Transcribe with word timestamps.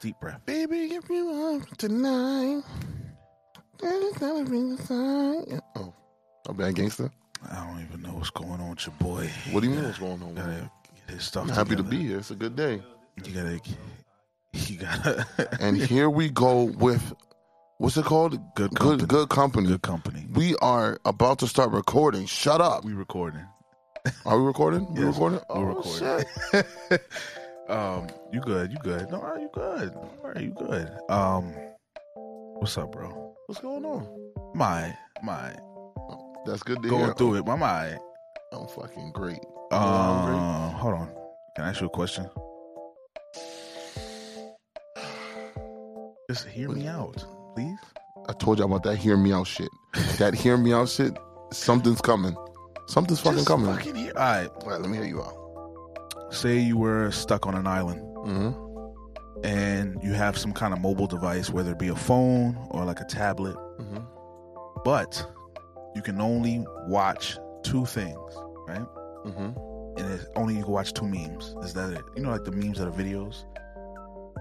deep 0.00 0.18
breath. 0.20 0.40
Baby, 0.46 0.94
if 0.94 1.08
you 1.08 1.26
want 1.26 1.78
tonight, 1.78 2.62
then 3.80 4.02
it's 4.04 4.18
gonna 4.18 4.44
be 4.48 4.74
the 4.76 4.82
sign. 4.84 5.60
Oh, 5.76 5.92
a 6.48 6.52
bad 6.54 6.74
gangster. 6.74 7.10
I 7.50 7.66
don't 7.66 7.82
even 7.82 8.02
know 8.02 8.14
what's 8.14 8.30
going 8.30 8.60
on 8.60 8.70
with 8.70 8.86
your 8.86 8.94
boy. 8.96 9.30
What 9.52 9.60
do 9.62 9.68
you 9.68 9.74
mean? 9.74 9.84
What's 9.84 9.98
going 9.98 10.22
on? 10.22 10.34
Gotta 10.34 10.70
get 11.06 11.14
his 11.14 11.24
stuff 11.24 11.44
I'm 11.44 11.50
happy 11.54 11.76
to 11.76 11.82
be 11.82 11.98
here. 11.98 12.18
It's 12.18 12.30
a 12.30 12.34
good 12.34 12.56
day. 12.56 12.82
You 13.24 13.32
gotta. 13.34 13.60
You 14.52 14.76
gotta. 14.78 15.26
And 15.60 15.76
here 15.76 16.10
we 16.10 16.28
go 16.30 16.64
with 16.64 17.14
what's 17.78 17.96
it 17.96 18.04
called? 18.04 18.38
Good 18.56 18.74
company. 18.74 18.98
Good, 18.98 19.08
good 19.08 19.28
company. 19.28 19.68
good 19.68 19.82
company. 19.82 20.26
We 20.32 20.56
are 20.56 20.98
about 21.04 21.38
to 21.40 21.46
start 21.46 21.70
recording. 21.70 22.26
Shut 22.26 22.60
up. 22.60 22.84
We 22.84 22.92
recording. 22.92 23.44
Are 24.24 24.38
we 24.38 24.44
recording? 24.46 24.92
We 24.94 25.00
Yes, 25.02 25.14
recording? 25.14 25.40
we're 25.50 25.56
Oh, 25.56 25.62
recording. 25.62 26.26
um, 27.70 28.08
you 28.32 28.40
good? 28.40 28.72
You 28.72 28.78
good? 28.82 29.10
No, 29.10 29.36
you 29.36 29.48
good? 29.52 29.94
All 29.94 30.18
right, 30.24 30.42
you 30.42 30.54
good? 30.58 30.90
Um, 31.08 31.54
what's 32.58 32.76
up, 32.76 32.92
bro? 32.92 33.34
What's 33.46 33.60
going 33.60 33.84
on? 33.84 34.06
My, 34.54 34.96
my, 35.22 35.54
That's 36.46 36.62
good 36.62 36.82
to 36.82 36.88
going 36.88 37.04
hear. 37.04 37.14
through 37.14 37.36
it. 37.36 37.46
My, 37.46 37.56
my. 37.56 37.96
I'm 38.52 38.66
fucking 38.66 39.12
great. 39.12 39.38
Um, 39.70 39.80
I'm 39.82 40.72
hold 40.72 40.94
on. 40.94 41.08
Can 41.56 41.64
I 41.64 41.68
ask 41.70 41.80
you 41.80 41.86
a 41.86 41.90
question? 41.90 42.28
Just 46.28 46.46
hear 46.48 46.68
me 46.68 46.86
out, 46.86 47.24
please. 47.54 47.78
I 48.28 48.32
told 48.34 48.58
you 48.58 48.64
about 48.64 48.82
that 48.84 48.96
hear 48.96 49.16
me 49.16 49.32
out 49.32 49.46
shit. 49.46 49.68
That 50.18 50.34
hear 50.34 50.56
me 50.56 50.72
out 50.72 50.88
shit, 50.88 51.16
something's 51.52 52.00
coming. 52.00 52.36
Something's 52.86 53.20
fucking 53.20 53.38
Just 53.38 53.48
coming. 53.48 53.74
Fucking 53.74 53.94
hear. 53.94 54.12
All 54.16 54.22
right. 54.22 54.48
All 54.48 54.70
right, 54.70 54.80
let 54.80 54.90
me 54.90 54.96
hear 54.98 55.06
you 55.06 55.22
out. 55.22 55.39
Say 56.30 56.58
you 56.58 56.78
were 56.78 57.10
stuck 57.10 57.46
on 57.46 57.54
an 57.54 57.66
island 57.66 58.00
Mm-hmm. 58.20 59.44
and 59.44 60.02
you 60.02 60.12
have 60.12 60.36
some 60.36 60.52
kind 60.52 60.74
of 60.74 60.80
mobile 60.80 61.06
device, 61.06 61.48
whether 61.50 61.72
it 61.72 61.78
be 61.78 61.88
a 61.88 61.96
phone 61.96 62.56
or 62.70 62.84
like 62.84 63.00
a 63.00 63.04
tablet, 63.06 63.56
Mm-hmm. 63.80 64.00
but 64.84 65.26
you 65.96 66.02
can 66.02 66.20
only 66.20 66.64
watch 66.86 67.38
two 67.62 67.86
things, 67.86 68.18
right? 68.68 68.86
Mm-hmm. 69.26 69.98
And 69.98 70.12
it's 70.12 70.26
only 70.36 70.54
you 70.56 70.62
can 70.64 70.72
watch 70.72 70.92
two 70.92 71.06
memes. 71.08 71.54
Is 71.62 71.72
that 71.74 71.90
it? 71.92 72.02
You 72.14 72.22
know, 72.22 72.30
like 72.30 72.44
the 72.44 72.52
memes 72.52 72.78
that 72.78 72.86
are 72.86 72.92
videos. 72.92 73.44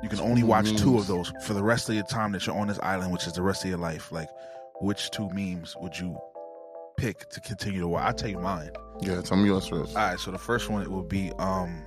You 0.03 0.09
can 0.09 0.19
Two 0.19 0.23
only 0.25 0.43
watch 0.43 0.75
two 0.77 0.97
of 0.97 1.07
those 1.07 1.31
for 1.45 1.53
the 1.53 1.63
rest 1.63 1.89
of 1.89 1.95
your 1.95 2.05
time 2.05 2.31
that 2.33 2.45
you're 2.45 2.55
on 2.55 2.67
this 2.67 2.79
island, 2.83 3.11
which 3.11 3.25
is 3.27 3.33
the 3.33 3.41
rest 3.41 3.63
of 3.63 3.69
your 3.69 3.79
life. 3.79 4.11
Like, 4.11 4.29
which 4.81 5.09
two 5.11 5.27
memes 5.33 5.75
would 5.81 5.97
you 5.97 6.17
pick 6.99 7.29
to 7.29 7.39
continue 7.39 7.79
to 7.81 7.87
watch? 7.87 8.03
I'll 8.03 8.13
tell 8.13 8.29
you 8.29 8.39
mine. 8.39 8.71
Yeah, 9.01 9.21
tell 9.21 9.37
me 9.37 9.45
yours 9.45 9.67
first. 9.67 9.95
All 9.95 10.09
right, 10.09 10.19
so 10.19 10.31
the 10.31 10.37
first 10.37 10.69
one 10.69 10.81
it 10.81 10.91
will 10.91 11.03
be, 11.03 11.31
um, 11.39 11.83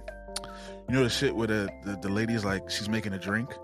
you 0.89 0.95
know, 0.95 1.05
the 1.05 1.11
shit 1.11 1.37
where 1.37 1.47
the, 1.47 1.69
the 1.85 1.97
the 2.03 2.09
lady's 2.09 2.45
like 2.45 2.71
she's 2.71 2.89
making 2.89 3.13
a 3.13 3.19
drink, 3.19 3.55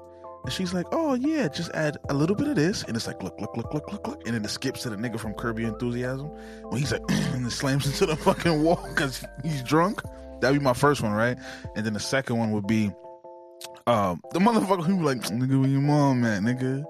and 0.44 0.52
she's 0.52 0.74
like, 0.74 0.86
"Oh 0.92 1.14
yeah, 1.14 1.48
just 1.48 1.70
add 1.72 1.96
a 2.10 2.14
little 2.14 2.36
bit 2.36 2.48
of 2.48 2.56
this," 2.56 2.84
and 2.84 2.96
it's 2.96 3.06
like, 3.06 3.22
"Look, 3.22 3.40
look, 3.40 3.56
look, 3.56 3.72
look, 3.72 3.90
look, 3.90 4.06
look," 4.06 4.26
and 4.26 4.34
then 4.34 4.44
it 4.44 4.50
skips 4.50 4.82
to 4.82 4.90
the 4.90 4.96
nigga 4.96 5.18
from 5.18 5.34
Your 5.58 5.68
Enthusiasm 5.68 6.28
when 6.68 6.78
he's 6.78 6.92
like, 6.92 7.02
and 7.08 7.46
it 7.46 7.50
slams 7.50 7.86
into 7.86 8.06
the 8.06 8.16
fucking 8.16 8.62
wall 8.62 8.84
because 8.88 9.24
he's 9.42 9.62
drunk. 9.62 10.02
That'd 10.40 10.58
be 10.58 10.64
my 10.64 10.74
first 10.74 11.02
one, 11.02 11.12
right? 11.12 11.36
And 11.74 11.84
then 11.84 11.94
the 11.94 12.00
second 12.00 12.38
one 12.38 12.52
would 12.52 12.66
be, 12.66 12.92
um, 13.86 14.20
the 14.32 14.38
motherfucker 14.38 14.84
who 14.84 14.98
be 14.98 15.02
like, 15.02 15.22
"Nigga, 15.22 15.60
where 15.60 15.68
your 15.68 15.80
mom 15.80 16.24
at, 16.24 16.42
nigga?" 16.42 16.84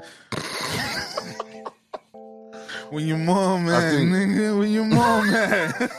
When 2.90 3.06
your 3.06 3.18
mom 3.18 3.68
at, 3.68 3.92
think- 3.92 4.10
nigga, 4.10 4.58
when 4.58 4.70
your 4.70 4.84
mom 4.86 5.28
at? 5.34 5.90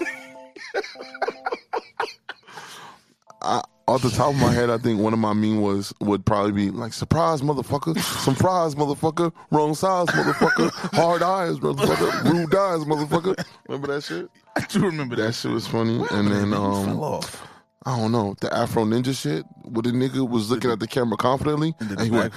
I, 3.42 3.62
off 3.88 4.02
the 4.02 4.10
top 4.10 4.34
of 4.34 4.40
my 4.40 4.52
head, 4.52 4.70
I 4.70 4.78
think 4.78 5.00
one 5.00 5.14
of 5.14 5.20
my 5.20 5.34
mean 5.34 5.62
was 5.62 5.94
would 6.02 6.26
probably 6.26 6.52
be 6.52 6.70
like 6.72 6.94
surprise 6.94 7.42
motherfucker, 7.42 7.98
surprise 8.24 8.76
motherfucker, 8.76 9.32
wrong 9.52 9.74
size 9.74 10.08
motherfucker, 10.08 10.70
hard 10.96 11.24
eyes 11.24 11.58
motherfucker, 11.60 12.24
rude 12.32 12.54
eyes 12.54 12.82
motherfucker. 12.82 13.44
Remember 13.68 13.88
that 13.94 14.04
shit? 14.04 14.30
I 14.56 14.62
do 14.62 14.82
remember 14.82 15.16
that. 15.16 15.22
That 15.28 15.34
shit 15.34 15.52
was 15.52 15.68
funny. 15.68 16.04
And 16.12 16.28
then 16.28 16.46
He 16.48 16.52
fell 16.52 16.74
um, 16.76 17.00
off. 17.00 17.48
I 17.86 17.98
don't 17.98 18.12
know 18.12 18.36
the 18.42 18.54
Afro 18.54 18.84
Ninja 18.84 19.20
shit, 19.20 19.46
where 19.64 19.82
the 19.82 19.92
nigga 19.92 20.28
was 20.30 20.52
looking 20.52 20.70
at 20.70 20.80
the 20.80 20.88
camera 20.88 21.18
confidently 21.18 21.74
And 21.80 21.92
and 21.92 22.02
he 22.02 22.12
went 22.12 22.34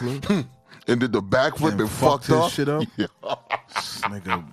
and 0.89 1.01
did 1.01 1.13
the 1.13 1.23
backflip 1.23 1.73
And 1.73 1.81
and, 1.83 1.91
fucked 1.91 2.27
fucked 2.27 2.45
up. 2.45 2.51
shit 2.51 2.69
up? 2.69 2.83
Yeah. 2.97 3.07
Nigga, 4.03 4.45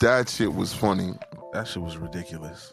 That 0.00 0.28
shit 0.28 0.52
was 0.52 0.72
funny. 0.74 1.14
that 1.52 1.66
shit 1.68 1.82
was 1.82 1.96
ridiculous. 1.96 2.72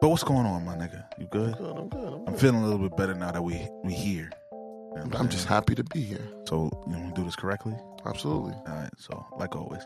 But 0.00 0.08
what's 0.08 0.24
going 0.24 0.46
on, 0.46 0.64
my 0.64 0.74
nigga? 0.76 1.04
You 1.18 1.26
good? 1.30 1.56
Good, 1.56 1.76
I'm 1.76 1.88
good. 1.88 2.12
I'm, 2.12 2.28
I'm 2.28 2.34
feeling 2.36 2.62
a 2.62 2.66
little 2.66 2.88
bit 2.88 2.96
better 2.96 3.14
now 3.14 3.30
that 3.30 3.42
we 3.42 3.66
we 3.84 3.92
here. 3.94 4.30
You 4.52 5.00
know 5.00 5.06
what 5.06 5.20
I'm 5.20 5.28
just 5.28 5.46
happy 5.46 5.74
to 5.74 5.84
be 5.84 6.00
here. 6.02 6.26
So 6.46 6.70
you 6.86 6.92
know, 6.92 7.04
we 7.06 7.12
do 7.12 7.24
this 7.24 7.36
correctly. 7.36 7.74
Absolutely. 8.06 8.52
All 8.66 8.74
right. 8.74 8.90
So 8.98 9.24
like 9.38 9.56
always, 9.56 9.82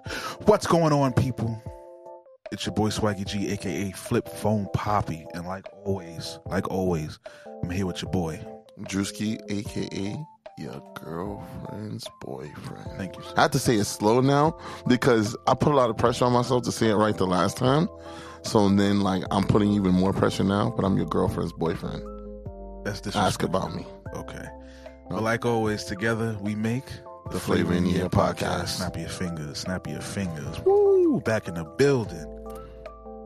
what's 0.47 0.67
going 0.67 0.93
on, 0.93 1.13
people? 1.13 1.63
It's 2.51 2.65
your 2.67 2.75
boy 2.75 2.89
Swaggy 2.89 3.27
G, 3.27 3.51
aka 3.53 3.91
Flip 3.93 4.27
Phone 4.29 4.67
Poppy, 4.73 5.27
and 5.35 5.47
like 5.47 5.67
always, 5.85 6.39
like 6.47 6.69
always, 6.71 7.19
I'm 7.63 7.71
here 7.71 7.87
with 7.87 8.03
your 8.03 8.11
boy. 8.11 8.41
Drewski, 8.81 9.39
aka 9.51 10.17
your 10.59 10.83
girlfriend's 10.95 12.07
boyfriend. 12.21 12.91
Thank 12.97 13.17
you. 13.17 13.23
Sir. 13.23 13.35
I 13.37 13.43
have 13.43 13.51
to 13.53 13.59
say 13.59 13.77
it 13.77 13.85
slow 13.85 14.21
now 14.21 14.59
because 14.87 15.37
I 15.47 15.55
put 15.55 15.73
a 15.73 15.77
lot 15.77 15.91
of 15.91 15.97
pressure 15.97 16.25
on 16.25 16.33
myself 16.33 16.65
to 16.65 16.73
say 16.73 16.89
it 16.89 16.95
right 16.95 17.17
the 17.17 17.27
last 17.27 17.57
time. 17.57 17.89
So 18.43 18.69
then, 18.69 19.01
like, 19.01 19.25
I'm 19.31 19.45
putting 19.45 19.73
even 19.73 19.93
more 19.93 20.13
pressure 20.13 20.45
now, 20.45 20.71
but 20.71 20.85
I'm 20.85 20.97
your 20.97 21.07
girlfriend's 21.07 21.53
boyfriend. 21.53 22.03
That's 22.85 23.01
this. 23.01 23.17
Ask 23.17 23.43
about 23.43 23.75
me. 23.75 23.87
Okay. 24.15 24.47
But 25.11 25.23
like 25.23 25.45
always, 25.45 25.85
together 25.85 26.37
we 26.41 26.55
make 26.55 26.85
The 27.31 27.41
Flavor 27.41 27.73
in 27.73 27.87
Your 27.87 28.03
Ear 28.03 28.09
podcast. 28.09 28.69
Snap 28.69 28.97
your 28.97 29.09
fingers, 29.09 29.59
snap 29.59 29.87
your 29.87 30.01
fingers. 30.01 30.61
Woo! 30.65 31.21
Back 31.21 31.49
in 31.49 31.55
the 31.55 31.65
building. 31.65 32.27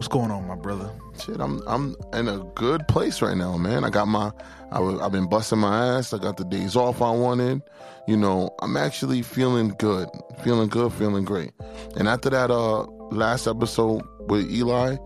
What's 0.02 0.12
going 0.12 0.32
on, 0.32 0.48
my 0.48 0.56
brother? 0.56 0.90
Shit, 1.16 1.38
I'm 1.38 1.62
I'm 1.68 1.94
in 2.12 2.26
a 2.26 2.40
good 2.56 2.88
place 2.88 3.22
right 3.22 3.36
now, 3.36 3.56
man. 3.56 3.84
I 3.84 3.88
got 3.88 4.08
my 4.08 4.32
I 4.72 4.80
was, 4.80 5.00
I've 5.00 5.12
been 5.12 5.28
busting 5.28 5.60
my 5.60 5.96
ass. 5.96 6.12
I 6.12 6.18
got 6.18 6.36
the 6.36 6.44
days 6.44 6.74
off 6.74 7.00
I 7.00 7.12
wanted. 7.12 7.62
You 8.08 8.16
know, 8.16 8.50
I'm 8.62 8.76
actually 8.76 9.22
feeling 9.22 9.76
good, 9.78 10.08
feeling 10.42 10.68
good, 10.70 10.92
feeling 10.92 11.24
great. 11.24 11.52
And 11.94 12.08
after 12.08 12.30
that 12.30 12.50
uh 12.50 12.82
last 13.12 13.46
episode 13.46 14.02
with 14.22 14.50
Eli, 14.50 14.96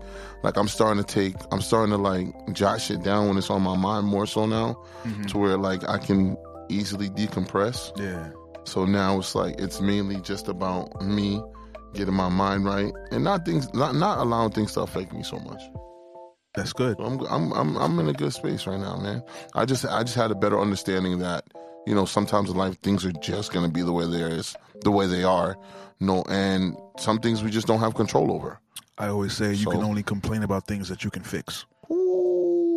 like 0.41 0.57
I'm 0.57 0.67
starting 0.67 1.03
to 1.03 1.07
take, 1.07 1.35
I'm 1.51 1.61
starting 1.61 1.91
to 1.91 2.01
like 2.01 2.25
jot 2.53 2.81
shit 2.81 3.03
down 3.03 3.27
when 3.27 3.37
it's 3.37 3.51
on 3.51 3.61
my 3.61 3.77
mind 3.77 4.07
more 4.07 4.25
so 4.25 4.47
now, 4.47 4.83
to 5.27 5.37
where 5.37 5.57
like 5.57 5.87
I 5.87 5.99
can 5.99 6.35
easily 6.69 7.11
decompress. 7.11 7.95
Yeah. 7.99 8.31
So 8.63 8.85
now 8.85 9.19
it's 9.19 9.35
like 9.35 9.61
it's 9.61 9.79
mainly 9.79 10.21
just 10.21 10.47
about 10.47 10.99
me 11.03 11.39
getting 11.93 12.13
my 12.13 12.29
mind 12.29 12.65
right 12.65 12.91
and 13.11 13.23
not 13.23 13.45
things, 13.45 13.71
not 13.73 13.95
not 13.95 14.19
allowing 14.19 14.51
things 14.51 14.73
to 14.73 14.81
affect 14.81 15.13
me 15.13 15.23
so 15.23 15.39
much. 15.39 15.61
That's 16.55 16.73
good. 16.73 16.95
I'm 16.99 17.19
I'm 17.27 17.51
I'm 17.53 17.77
I'm 17.77 17.99
in 17.99 18.09
a 18.09 18.13
good 18.13 18.33
space 18.33 18.65
right 18.65 18.79
now, 18.79 18.97
man. 18.97 19.23
I 19.53 19.65
just 19.65 19.85
I 19.85 20.03
just 20.03 20.15
had 20.15 20.31
a 20.31 20.35
better 20.35 20.59
understanding 20.59 21.19
that 21.19 21.45
you 21.85 21.93
know 21.93 22.05
sometimes 22.05 22.49
in 22.49 22.57
life 22.57 22.79
things 22.81 23.05
are 23.05 23.11
just 23.13 23.53
gonna 23.53 23.69
be 23.69 23.81
the 23.83 23.93
way 23.93 24.07
there 24.09 24.27
is 24.29 24.55
the 24.81 24.91
way 24.91 25.05
they 25.07 25.23
are. 25.23 25.55
No, 25.99 26.23
and 26.29 26.75
some 26.99 27.19
things 27.19 27.43
we 27.43 27.49
just 27.51 27.67
don't 27.67 27.79
have 27.79 27.95
control 27.95 28.31
over. 28.31 28.59
I 28.97 29.07
always 29.07 29.33
say 29.33 29.49
you 29.53 29.65
So- 29.65 29.71
can 29.71 29.83
only 29.83 30.01
complain 30.03 30.43
about 30.43 30.65
things 30.67 30.89
that 30.89 31.03
you 31.03 31.11
can 31.11 31.23
fix. 31.23 31.65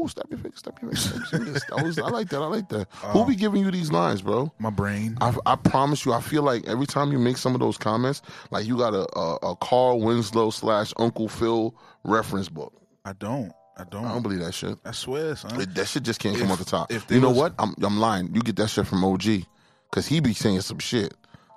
Ooh, 0.01 0.09
step 0.09 0.27
your 0.31 0.39
face, 0.39 0.53
step 0.57 0.81
your 0.81 0.93
face. 0.93 1.03
step 1.05 1.41
your 1.41 1.45
face. 1.53 1.65
That 1.69 1.85
was- 1.85 1.99
I 1.99 2.09
like 2.09 2.29
that. 2.31 2.41
I 2.41 2.47
like 2.47 2.69
that. 2.71 2.87
Um, 3.05 3.11
Who 3.11 3.27
be 3.27 3.37
giving 3.37 3.63
you 3.65 3.71
these 3.71 3.93
lines, 3.93 4.23
bro? 4.23 4.51
My 4.59 4.71
brain. 4.71 5.17
I, 5.21 5.35
I 5.47 5.57
promise 5.57 6.05
you, 6.07 6.13
I 6.13 6.21
feel 6.21 6.43
like 6.43 6.67
every 6.67 6.87
time 6.87 7.13
you 7.13 7.19
make 7.19 7.37
some 7.37 7.55
of 7.55 7.61
those 7.61 7.77
comments, 7.77 8.23
like 8.51 8.67
you 8.67 8.77
got 8.79 8.95
a 8.95 9.07
a, 9.19 9.37
a 9.51 9.57
Carl 9.57 10.01
Winslow 10.01 10.51
slash 10.51 10.93
Uncle 10.97 11.29
Phil 11.29 11.75
reference 12.05 12.49
book. 12.49 12.73
I 13.05 13.13
don't. 13.15 13.53
I 13.77 13.85
don't. 13.85 14.05
I 14.05 14.13
don't 14.13 14.23
believe 14.23 14.41
that 14.41 14.53
shit. 14.55 14.79
I 14.85 14.93
swear, 14.93 15.35
son. 15.37 15.61
It- 15.61 15.75
that 15.75 15.89
shit 15.89 16.03
just 16.03 16.21
can't 16.21 16.39
come 16.39 16.51
off 16.51 16.59
the 16.59 16.65
top. 16.65 16.93
if 16.93 17.11
You 17.11 17.21
know 17.21 17.29
was- 17.31 17.39
what? 17.39 17.55
I'm 17.59 17.75
I'm 17.83 17.99
lying. 17.99 18.35
You 18.35 18.41
get 18.43 18.57
that 18.57 18.69
shit 18.69 18.87
from 18.87 19.05
OG, 19.05 19.45
cause 19.91 20.07
he 20.07 20.21
be 20.21 20.35
saying 20.35 20.61
some 20.63 20.79
shit. 20.79 21.15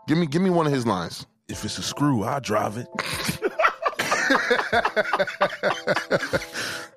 Give 0.07 0.17
me 0.17 0.25
give 0.25 0.41
me 0.41 0.49
one 0.49 0.67
of 0.67 0.73
his 0.73 0.85
lines. 0.87 1.25
if 1.47 1.63
it's 1.63 1.77
a 1.77 1.83
screw, 1.83 2.23
I'll 2.23 2.41
drive 2.41 2.77
it. 2.77 2.87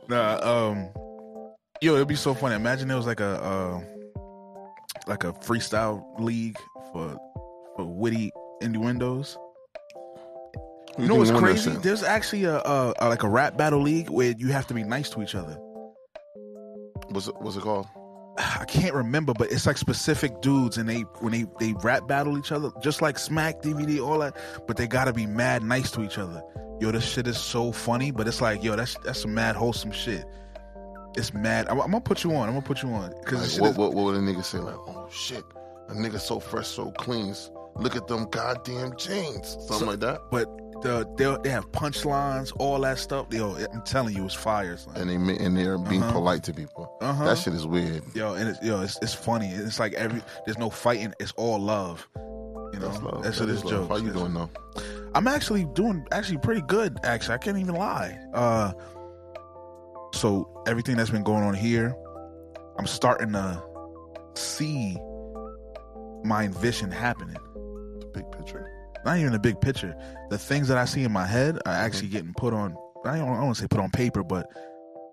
nah, 0.09 0.39
um, 0.43 0.89
yo, 1.81 1.95
it'd 1.95 2.09
be 2.09 2.17
so 2.17 2.35
funny. 2.35 2.55
Imagine 2.55 2.91
it 2.91 2.97
was 2.97 3.07
like 3.07 3.21
a, 3.21 3.43
uh, 3.43 3.81
like 5.07 5.25
a 5.25 5.33
freestyle 5.33 6.05
league 6.21 6.59
for 6.93 7.17
for 7.77 7.85
witty 7.85 8.33
innuendos. 8.61 9.39
You 10.99 11.07
know 11.09 11.17
what's 11.17 11.31
can 11.31 11.43
win 11.43 11.55
that 11.55 11.63
crazy? 11.63 11.79
There's 11.83 12.03
actually 12.03 12.45
a, 12.45 12.59
a, 12.59 12.95
a 13.01 13.09
like 13.09 13.23
a 13.23 13.29
rap 13.29 13.57
battle 13.57 13.83
league 13.83 14.09
where 14.09 14.35
you 14.39 14.49
have 14.49 14.67
to 14.69 14.75
be 14.75 14.83
nice 14.83 15.11
to 15.11 15.23
each 15.23 15.35
other. 15.35 15.55
What's 17.09 17.29
it, 17.29 17.35
what's 17.39 17.57
it 17.57 17.63
called? 17.63 17.87
I 18.39 18.65
can't 18.67 18.95
remember, 18.95 19.35
but 19.35 19.53
it's 19.53 19.67
like 19.67 19.77
specific 19.77 20.41
dudes, 20.41 20.79
and 20.79 20.89
they 20.89 21.01
when 21.21 21.33
they 21.33 21.45
they 21.61 21.75
rap 21.83 22.09
battle 22.09 22.39
each 22.39 22.51
other, 22.51 22.71
just 22.83 23.03
like 23.03 23.19
Smack 23.19 23.61
DVD, 23.63 24.01
all 24.05 24.19
that. 24.21 24.37
But 24.67 24.79
they 24.79 24.87
gotta 24.87 25.13
be 25.13 25.27
mad 25.27 25.63
nice 25.63 25.91
to 25.93 26.03
each 26.03 26.19
other. 26.19 26.43
Yo, 26.81 26.91
this 26.91 27.05
shit 27.05 27.27
is 27.27 27.39
so 27.39 27.73
funny, 27.73 28.11
but 28.11 28.27
it's 28.27 28.41
like, 28.41 28.63
yo, 28.63 28.77
that's 28.77 28.97
that's 29.05 29.21
some 29.21 29.35
mad 29.35 29.55
wholesome 29.55 29.93
shit. 29.93 30.25
It's 31.17 31.33
mad. 31.35 31.69
I'm, 31.69 31.81
I'm 31.81 31.91
gonna 31.91 32.01
put 32.01 32.25
you 32.25 32.35
on. 32.35 32.49
I'm 32.49 32.55
gonna 32.55 32.67
put 32.67 32.83
you 32.83 32.91
on 32.91 33.13
because 33.25 33.59
Like, 33.59 33.77
what, 33.77 33.79
what 33.79 33.95
what 33.95 34.05
would 34.07 34.17
a 34.17 34.19
nigga 34.21 34.45
say? 34.45 34.59
Like, 34.59 34.75
oh 34.77 35.09
shit, 35.11 35.45
a 35.89 35.93
nigga 35.95 36.21
so 36.21 36.39
fresh, 36.41 36.67
so 36.69 36.91
clean. 36.93 37.35
Look 37.77 37.95
at 37.97 38.07
them 38.09 38.27
goddamn 38.31 38.97
chains, 38.97 39.49
something 39.53 39.79
So- 39.79 39.85
like 39.87 40.01
that. 40.01 40.21
But 40.31 40.49
the, 40.83 41.07
they 41.17 41.43
they 41.43 41.51
have 41.51 41.71
punchlines, 41.73 42.53
all 42.59 42.79
that 42.81 42.99
stuff. 42.99 43.27
Yo, 43.31 43.55
I'm 43.73 43.81
telling 43.83 44.15
you, 44.15 44.25
it's 44.27 44.35
fire. 44.35 44.77
Son. 44.77 44.95
And 44.97 45.09
they 45.09 45.37
and 45.43 45.57
they're 45.57 45.79
being 45.79 46.03
Uh-huh. 46.03 46.13
polite 46.13 46.43
to 46.45 46.53
people. 46.53 46.95
Uh-huh. 47.01 47.25
That 47.25 47.39
shit 47.39 47.55
is 47.55 47.67
weird. 47.67 48.03
Yo, 48.15 48.35
and 48.35 48.51
it's, 48.51 48.63
yo, 48.63 48.83
it's, 48.83 48.99
it's 49.01 49.15
funny. 49.15 49.49
It's 49.49 49.79
like 49.81 49.95
every 49.95 50.21
there's 50.45 50.59
no 50.59 50.69
fighting. 50.69 51.15
It's 51.19 51.33
all 51.33 51.59
love. 51.59 52.07
You 52.15 52.81
know, 52.81 52.89
That's 52.89 53.03
love. 53.03 53.23
that's 53.23 53.39
That 53.39 53.45
what 53.45 53.55
is 53.55 53.63
it's 53.63 53.71
jokes. 53.71 53.89
How 53.89 53.97
you 53.97 54.11
doing 54.13 54.35
though? 54.35 54.51
I'm 55.15 55.27
actually 55.29 55.65
doing 55.73 56.07
actually 56.13 56.39
pretty 56.39 56.63
good. 56.63 56.99
Actually, 57.05 57.37
I 57.37 57.39
can't 57.39 57.57
even 57.59 57.75
lie. 57.75 58.19
Uh, 58.35 58.73
so 60.17 60.63
everything 60.67 60.97
that's 60.97 61.11
been 61.11 61.23
going 61.25 61.43
on 61.45 61.55
here, 61.55 61.95
I'm 62.79 62.87
starting 62.87 63.33
to 63.33 63.63
see 64.35 64.97
my 66.25 66.49
vision 66.49 66.91
happening. 66.91 67.37
The 68.01 68.11
big 68.15 68.31
picture. 68.33 68.71
Not 69.05 69.19
even 69.19 69.35
a 69.35 69.39
big 69.39 69.61
picture. 69.61 69.95
The 70.31 70.39
things 70.39 70.69
that 70.69 70.77
I 70.79 70.85
see 70.85 71.05
in 71.05 71.13
my 71.13 71.27
head 71.27 71.59
are 71.67 71.73
actually 71.73 72.09
getting 72.09 72.35
put 72.35 72.53
on. 72.53 72.77
I 73.05 73.19
don't, 73.19 73.29
I 73.29 73.35
don't 73.37 73.45
want 73.45 73.57
to 73.57 73.63
say 73.63 73.69
put 73.69 73.79
on 73.81 73.91
paper, 73.91 74.25
but 74.25 74.47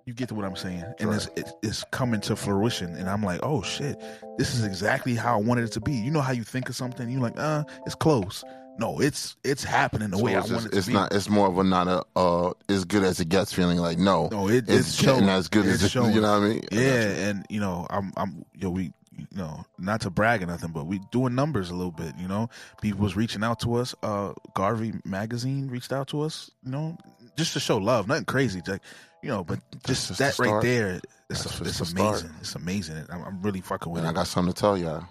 you 0.05 0.13
get 0.13 0.29
to 0.29 0.35
what 0.35 0.43
I'm 0.45 0.55
saying, 0.55 0.83
and 0.99 1.09
Right. 1.09 1.15
it's, 1.15 1.29
it's 1.37 1.53
it's 1.61 1.83
coming 1.91 2.19
to 2.21 2.35
fruition. 2.35 2.93
And 2.95 3.09
I'm 3.09 3.23
like, 3.23 3.39
oh 3.43 3.61
shit, 3.61 4.01
this 4.37 4.53
is 4.55 4.65
exactly 4.65 5.15
how 5.15 5.35
I 5.37 5.41
wanted 5.41 5.65
it 5.65 5.71
to 5.73 5.79
be. 5.81 5.93
You 5.93 6.11
know 6.11 6.19
how 6.21 6.33
you 6.33 6.43
think 6.43 6.67
of 6.67 6.75
something, 6.75 7.09
you're 7.09 7.21
like, 7.21 7.37
uh, 7.39 7.63
it's 7.85 7.95
close. 7.95 8.43
No, 8.79 8.99
it's 8.99 9.35
it's 9.43 9.63
happening 9.63 10.09
the 10.09 10.17
So 10.17 10.23
way 10.23 10.35
I 10.35 10.39
it's, 10.39 10.51
want 10.51 10.65
it 10.65 10.71
to 10.71 10.77
it's 10.79 10.87
be. 10.87 10.93
not. 10.93 11.13
It's 11.13 11.29
more 11.29 11.47
of 11.47 11.57
a 11.57 11.63
not 11.63 11.87
a 11.87 12.03
uh, 12.15 12.53
as 12.69 12.85
good 12.85 13.03
as 13.03 13.19
it 13.19 13.29
gets 13.29 13.53
feeling. 13.53 13.77
Like 13.77 13.99
no, 13.99 14.29
No, 14.31 14.47
it, 14.49 14.65
it's, 14.67 14.89
it's 14.89 14.93
showing. 14.95 15.29
as 15.29 15.47
good 15.47 15.65
It's 15.65 15.75
as 15.75 15.83
it. 15.83 15.89
showing. 15.91 16.13
You 16.13 16.21
know 16.21 16.39
what 16.39 16.43
I 16.45 16.49
mean? 16.49 16.61
I 16.71 16.75
Yeah, 16.75 16.81
you. 16.81 17.07
and 17.29 17.45
you 17.49 17.59
know, 17.59 17.85
I'm, 17.91 18.11
I'm, 18.17 18.43
yo, 18.55 18.71
we, 18.71 18.91
you 19.15 19.27
know, 19.35 19.63
not 19.77 20.01
to 20.01 20.09
brag 20.09 20.41
or 20.41 20.47
nothing, 20.47 20.71
but 20.71 20.87
we 20.87 20.99
doing 21.11 21.35
numbers 21.35 21.69
a 21.69 21.75
little 21.75 21.91
bit. 21.91 22.15
You 22.17 22.27
know, 22.27 22.49
people 22.81 23.01
was 23.03 23.15
reaching 23.15 23.43
out 23.43 23.59
to 23.59 23.75
us. 23.75 23.93
Uh, 24.01 24.33
Garvey 24.55 24.93
magazine 25.05 25.67
reached 25.67 25.93
out 25.93 26.07
to 26.07 26.21
us. 26.21 26.49
You 26.65 26.71
know, 26.71 26.97
just 27.37 27.53
to 27.53 27.59
show 27.59 27.77
love, 27.77 28.07
nothing 28.07 28.25
crazy, 28.25 28.61
like, 28.67 28.81
you 29.21 29.29
know, 29.29 29.43
but 29.43 29.59
just, 29.85 30.07
just 30.07 30.19
that 30.19 30.39
right 30.39 30.61
there, 30.63 30.99
it's 31.29 31.45
a, 31.45 31.63
it's 31.63 31.91
amazing. 31.93 32.31
It's 32.41 32.55
amazing. 32.55 33.05
I'm, 33.11 33.21
I'm 33.23 33.41
really 33.43 33.61
fucking 33.61 33.91
with 33.91 33.99
And 34.01 34.07
I 34.09 34.13
got 34.13 34.25
something 34.27 34.51
to 34.53 34.59
tell 34.59 34.77
y'all. 34.77 35.05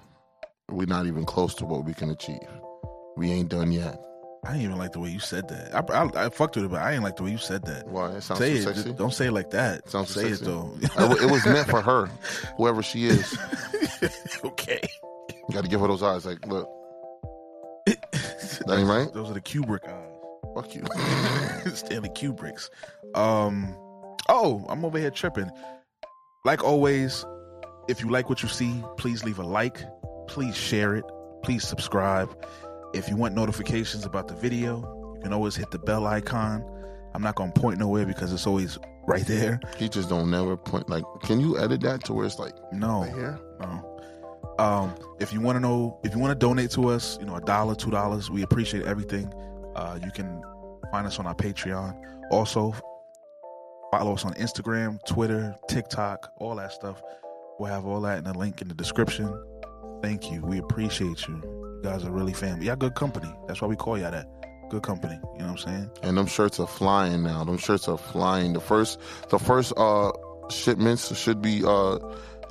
We're 0.68 0.86
not 0.86 1.06
even 1.06 1.24
close 1.24 1.54
to 1.56 1.64
what 1.64 1.84
we 1.84 1.94
can 1.94 2.10
achieve. 2.10 2.38
We 3.16 3.30
ain't 3.30 3.48
done 3.48 3.72
yet. 3.72 3.98
I 4.44 4.52
didn't 4.52 4.62
even 4.64 4.78
like 4.78 4.92
the 4.92 4.98
way 4.98 5.10
you 5.10 5.20
said 5.20 5.48
that. 5.48 5.72
I, 5.72 5.94
I, 5.94 6.26
I 6.26 6.28
fucked 6.30 6.56
with 6.56 6.64
it, 6.64 6.68
but 6.70 6.80
I 6.82 6.90
didn't 6.90 7.04
like 7.04 7.16
the 7.16 7.22
way 7.22 7.30
you 7.30 7.38
said 7.38 7.64
that. 7.66 7.86
Why? 7.86 8.10
It 8.10 8.22
sounds 8.22 8.40
Say 8.40 8.54
it. 8.54 8.62
sexy. 8.62 8.92
Don't 8.92 9.14
say 9.14 9.26
it 9.26 9.32
like 9.32 9.50
that. 9.50 9.88
Sounds 9.88 10.10
say 10.10 10.30
sexy. 10.30 10.44
it 10.44 10.46
though. 10.46 10.72
it, 10.80 11.22
it 11.22 11.30
was 11.30 11.46
meant 11.46 11.68
for 11.68 11.80
her, 11.80 12.06
whoever 12.56 12.82
she 12.82 13.06
is. 13.06 13.38
okay. 14.44 14.80
You 15.48 15.54
got 15.54 15.62
to 15.62 15.70
give 15.70 15.80
her 15.80 15.86
those 15.86 16.02
eyes. 16.02 16.26
Like, 16.26 16.44
look, 16.46 16.68
that 17.86 18.78
ain't 18.78 18.88
right. 18.88 19.12
Those 19.12 19.30
are 19.30 19.34
the 19.34 19.40
Kubrick 19.40 19.86
eyes. 19.86 20.08
Fuck 20.56 20.74
you. 20.74 20.82
Stanley 21.74 22.08
Kubrick's. 22.10 22.68
Um. 23.14 23.76
Oh, 24.28 24.64
I'm 24.68 24.84
over 24.84 24.98
here 24.98 25.10
tripping. 25.10 25.50
Like 26.44 26.64
always, 26.64 27.24
if 27.88 28.02
you 28.02 28.10
like 28.10 28.28
what 28.28 28.42
you 28.42 28.48
see, 28.48 28.82
please 28.96 29.22
leave 29.24 29.38
a 29.38 29.44
like. 29.44 29.82
Please 30.26 30.56
share 30.56 30.96
it. 30.96 31.04
Please 31.44 31.66
subscribe. 31.66 32.28
If 32.94 33.08
you 33.08 33.16
want 33.16 33.34
notifications 33.34 34.04
about 34.04 34.28
the 34.28 34.34
video, 34.34 35.12
you 35.16 35.20
can 35.22 35.32
always 35.32 35.56
hit 35.56 35.70
the 35.70 35.78
bell 35.78 36.06
icon. 36.06 36.64
I'm 37.14 37.22
not 37.22 37.34
gonna 37.34 37.52
point 37.52 37.78
nowhere 37.78 38.06
because 38.06 38.32
it's 38.32 38.46
always 38.46 38.78
right 39.06 39.26
there. 39.26 39.60
he 39.76 39.88
just 39.88 40.08
don't 40.08 40.30
never 40.30 40.56
point. 40.56 40.88
Like, 40.88 41.04
can 41.22 41.40
you 41.40 41.58
edit 41.58 41.80
that 41.82 42.04
to 42.04 42.12
where 42.12 42.26
it's 42.26 42.38
like 42.38 42.54
No, 42.72 43.02
right 43.02 43.12
here? 43.12 43.38
no. 43.60 43.88
Um, 44.58 44.94
if 45.18 45.32
you 45.32 45.40
want 45.40 45.56
to 45.56 45.60
know, 45.60 45.98
if 46.04 46.14
you 46.14 46.20
want 46.20 46.38
to 46.38 46.46
donate 46.46 46.70
to 46.72 46.88
us, 46.88 47.16
you 47.18 47.26
know, 47.26 47.36
a 47.36 47.40
dollar, 47.40 47.74
two 47.74 47.90
dollars, 47.90 48.30
we 48.30 48.42
appreciate 48.42 48.84
everything. 48.84 49.32
Uh, 49.74 49.98
you 50.04 50.10
can 50.10 50.42
find 50.90 51.06
us 51.06 51.18
on 51.18 51.26
our 51.26 51.34
Patreon. 51.34 51.96
Also, 52.30 52.74
follow 53.90 54.12
us 54.14 54.24
on 54.24 54.34
Instagram, 54.34 54.98
Twitter, 55.06 55.56
TikTok, 55.68 56.32
all 56.38 56.54
that 56.56 56.72
stuff. 56.72 57.02
We'll 57.58 57.70
have 57.70 57.86
all 57.86 58.00
that 58.02 58.18
in 58.18 58.24
the 58.24 58.34
link 58.34 58.60
in 58.60 58.68
the 58.68 58.74
description. 58.74 59.32
Thank 60.02 60.30
you. 60.30 60.42
We 60.42 60.58
appreciate 60.58 61.26
you. 61.26 61.40
Guys 61.82 62.04
are 62.04 62.10
really 62.10 62.32
family. 62.32 62.66
Y'all 62.66 62.76
good 62.76 62.94
company. 62.94 63.32
That's 63.48 63.60
why 63.60 63.68
we 63.68 63.76
call 63.76 63.98
y'all 63.98 64.12
that. 64.12 64.28
Good 64.70 64.82
company. 64.82 65.18
You 65.34 65.40
know 65.40 65.52
what 65.52 65.52
I'm 65.52 65.58
saying? 65.58 65.90
And 66.02 66.16
them 66.16 66.26
shirts 66.26 66.60
are 66.60 66.66
flying 66.66 67.24
now. 67.24 67.44
Them 67.44 67.58
shirts 67.58 67.88
are 67.88 67.98
flying. 67.98 68.52
The 68.52 68.60
first, 68.60 69.00
the 69.30 69.38
first 69.38 69.72
uh 69.76 70.12
shipments 70.48 71.16
should 71.18 71.42
be 71.42 71.62
uh 71.64 71.98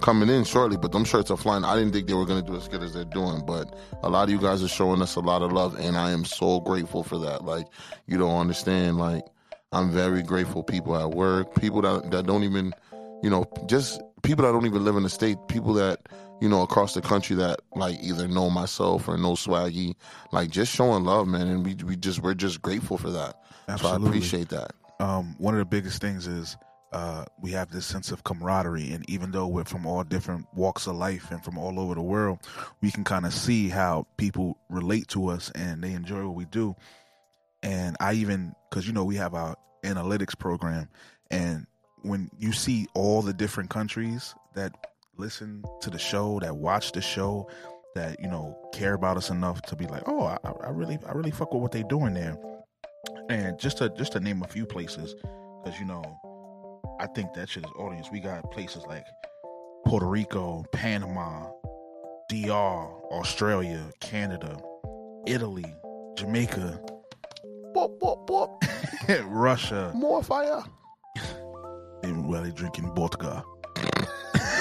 coming 0.02 0.30
in 0.30 0.44
shortly, 0.44 0.78
but 0.78 0.92
them 0.92 1.06
shirts 1.06 1.32
are 1.32 1.38
flying. 1.38 1.64
I 1.64 1.76
didn't 1.76 1.94
think 1.94 2.08
they 2.08 2.14
were 2.14 2.26
gonna 2.26 2.42
do 2.42 2.56
as 2.58 2.68
good 2.68 2.84
as 2.84 2.94
they're 2.94 3.06
doing, 3.06 3.44
but 3.46 3.74
a 4.04 4.10
lot 4.10 4.24
of 4.24 4.30
you 4.32 4.40
guys 4.40 4.62
are 4.64 4.68
showing 4.68 5.02
us 5.02 5.16
a 5.16 5.22
lot 5.22 5.42
of 5.42 5.54
love, 5.54 5.80
and 5.80 5.96
I 5.96 6.12
am 6.12 6.26
so 6.26 6.60
grateful 6.60 7.04
for 7.04 7.18
that. 7.20 7.46
Like 7.46 7.68
you 8.08 8.18
don't 8.18 8.38
understand. 8.38 8.98
Like 8.98 9.24
I'm 9.72 9.92
very 9.92 10.24
grateful. 10.24 10.62
People 10.64 10.98
at 10.98 11.12
work, 11.12 11.56
people 11.56 11.82
that 11.84 12.12
that 12.12 12.26
don't 12.26 12.44
even, 12.44 12.74
you 13.24 13.30
know, 13.30 13.46
just 13.68 14.02
people 14.24 14.44
that 14.44 14.52
don't 14.52 14.66
even 14.66 14.84
live 14.84 14.98
in 14.98 15.04
the 15.04 15.10
state, 15.10 15.38
people 15.48 15.74
that 15.74 16.00
you 16.42 16.50
know 16.50 16.64
across 16.64 16.94
the 16.94 17.02
country 17.02 17.36
that 17.38 17.62
like 17.76 17.98
either 18.02 18.28
know 18.28 18.50
myself 18.50 19.08
or 19.08 19.18
know 19.18 19.34
Swaggy, 19.34 19.96
like 20.32 20.50
just 20.50 20.74
showing 20.76 21.06
love, 21.06 21.28
man. 21.28 21.48
And 21.48 21.66
we 21.66 21.76
we 21.86 21.96
just 21.96 22.20
we're 22.22 22.34
just 22.34 22.62
grateful 22.62 22.98
for 22.98 23.12
that. 23.12 23.42
So 23.80 23.88
I 23.88 23.96
appreciate 23.96 24.50
that. 24.50 24.74
um, 25.00 25.36
one 25.38 25.54
of 25.54 25.60
the 25.60 25.66
biggest 25.66 26.02
things 26.02 26.28
is 26.28 26.58
uh, 26.92 27.24
we 27.42 27.52
have 27.52 27.72
this 27.72 27.86
sense 27.86 28.12
of 28.12 28.24
camaraderie, 28.26 28.92
and 28.92 29.10
even 29.10 29.32
though 29.32 29.48
we're 29.48 29.64
from 29.64 29.86
all 29.86 30.04
different 30.04 30.46
walks 30.54 30.88
of 30.88 30.96
life 30.96 31.32
and 31.32 31.42
from 31.42 31.58
all 31.58 31.80
over 31.80 31.96
the 31.96 32.02
world, 32.02 32.40
we 32.82 32.92
can 32.92 33.06
kind 33.06 33.26
of 33.26 33.34
see 33.34 33.70
how 33.70 34.06
people 34.18 34.58
relate 34.70 35.08
to 35.08 35.30
us 35.30 35.50
and 35.56 35.82
they 35.82 35.94
enjoy 35.94 36.26
what 36.26 36.36
we 36.36 36.46
do. 36.46 36.76
And 37.64 37.96
I 38.02 38.14
even, 38.14 38.54
because 38.70 38.88
you 38.88 38.94
know, 38.94 39.06
we 39.06 39.16
have 39.16 39.34
our 39.34 39.56
analytics 39.84 40.38
program, 40.38 40.90
and 41.30 41.66
when 42.02 42.30
you 42.40 42.52
see 42.52 42.88
all 42.94 43.22
the 43.22 43.34
different 43.34 43.70
countries 43.70 44.36
that 44.56 44.76
listen 45.18 45.64
to 45.82 45.90
the 45.90 46.00
show, 46.00 46.40
that 46.40 46.56
watch 46.56 46.92
the 46.92 47.02
show, 47.02 47.50
that 47.96 48.20
you 48.20 48.28
know 48.28 48.58
care 48.74 48.94
about 48.94 49.18
us 49.18 49.30
enough 49.30 49.62
to 49.64 49.76
be 49.76 49.86
like, 49.88 50.04
oh, 50.08 50.24
I, 50.26 50.38
I 50.64 50.70
really, 50.70 50.98
I 51.08 51.12
really 51.12 51.32
fuck 51.32 51.54
with 51.54 51.62
what 51.62 51.72
they're 51.72 51.84
doing 51.84 52.14
there. 52.14 52.38
And 53.30 53.60
just 53.60 53.78
to 53.80 53.90
just 53.90 54.14
to 54.14 54.20
name 54.20 54.42
a 54.44 54.48
few 54.48 54.66
places 54.66 55.16
because 55.64 55.80
you 55.80 55.86
know 55.86 56.04
i 57.00 57.08
think 57.08 57.34
that 57.34 57.50
shit 57.50 57.64
is 57.64 57.72
audience 57.78 58.10
we 58.12 58.20
got 58.20 58.50
places 58.52 58.84
like 58.88 59.06
puerto 59.86 60.08
rico 60.08 60.64
panama 60.72 61.48
dr 62.30 62.52
australia 63.12 63.84
canada 64.00 64.60
italy 65.28 65.66
jamaica. 66.16 66.80
Boop, 67.74 67.98
boop, 68.00 68.28
boop. 68.28 69.24
russia. 69.28 69.92
More 69.96 70.22
fire. 70.22 70.62
well 72.04 72.44
they 72.44 72.52
drinking 72.52 72.94
vodka 72.96 73.44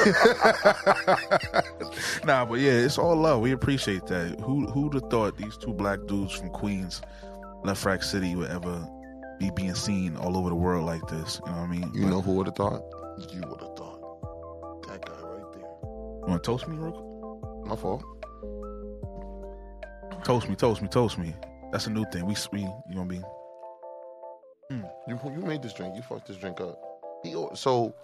nah 2.24 2.44
but 2.44 2.58
yeah 2.58 2.72
it's 2.72 2.98
all 2.98 3.16
love 3.16 3.40
we 3.40 3.52
appreciate 3.52 4.06
that 4.06 4.38
who 4.40 4.66
who'd 4.66 4.94
have 4.94 5.08
thought 5.10 5.36
these 5.36 5.56
two 5.56 5.72
black 5.72 5.98
dudes 6.06 6.32
from 6.34 6.48
queens 6.50 7.02
Lefrak 7.64 8.02
City 8.02 8.34
would 8.36 8.50
ever 8.50 8.86
be 9.38 9.50
being 9.54 9.74
seen 9.74 10.16
all 10.16 10.36
over 10.36 10.48
the 10.48 10.54
world 10.54 10.86
like 10.86 11.06
this 11.08 11.40
you 11.46 11.52
know 11.52 11.58
what 11.58 11.64
i 11.64 11.70
mean 11.70 11.90
You 11.94 12.02
But- 12.02 12.10
know 12.10 12.20
who 12.22 12.32
would 12.34 12.46
have 12.46 12.56
thought? 12.56 12.82
You 13.32 13.40
would 13.48 13.60
have 13.60 13.76
thought. 13.76 14.82
That 14.88 15.04
guy 15.04 15.12
right 15.12 15.52
there. 15.52 15.62
You 15.62 16.24
want 16.26 16.42
to 16.42 16.46
toast 16.50 16.66
me, 16.68 16.76
real 16.78 16.92
quick? 16.92 17.66
My 17.68 17.76
fault. 17.76 18.02
Toast 20.24 20.48
me, 20.48 20.54
toast 20.56 20.80
me, 20.80 20.88
toast 20.88 21.18
me. 21.18 21.34
That's 21.70 21.86
a 21.86 21.90
new 21.90 22.06
thing. 22.12 22.24
We 22.24 22.34
we 22.52 22.60
you 22.60 22.82
gonna 22.94 23.04
be 23.06 23.20
hmm. 24.70 24.82
You 25.06 25.18
you 25.24 25.42
made 25.42 25.62
this 25.62 25.74
drink. 25.74 25.94
You 25.96 26.02
fucked 26.02 26.28
this 26.28 26.36
drink 26.38 26.60
up. 26.60 26.80
He, 27.22 27.32
so 27.54 27.94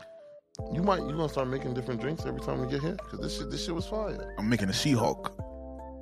you 0.73 0.83
might 0.83 1.01
you 1.01 1.11
gonna 1.11 1.29
start 1.29 1.49
making 1.49 1.75
different 1.75 2.01
drinks 2.01 2.25
every 2.27 2.41
time 2.41 2.61
we 2.61 2.69
get 2.69 2.81
here 2.81 2.93
because 2.93 3.21
this 3.21 3.39
shit 3.39 3.51
this 3.51 3.65
shit 3.65 3.75
was 3.75 3.87
fire. 3.87 4.35
I'm 4.39 4.49
making 4.49 4.69
a 4.69 4.73
She-Hulk. 4.73 5.33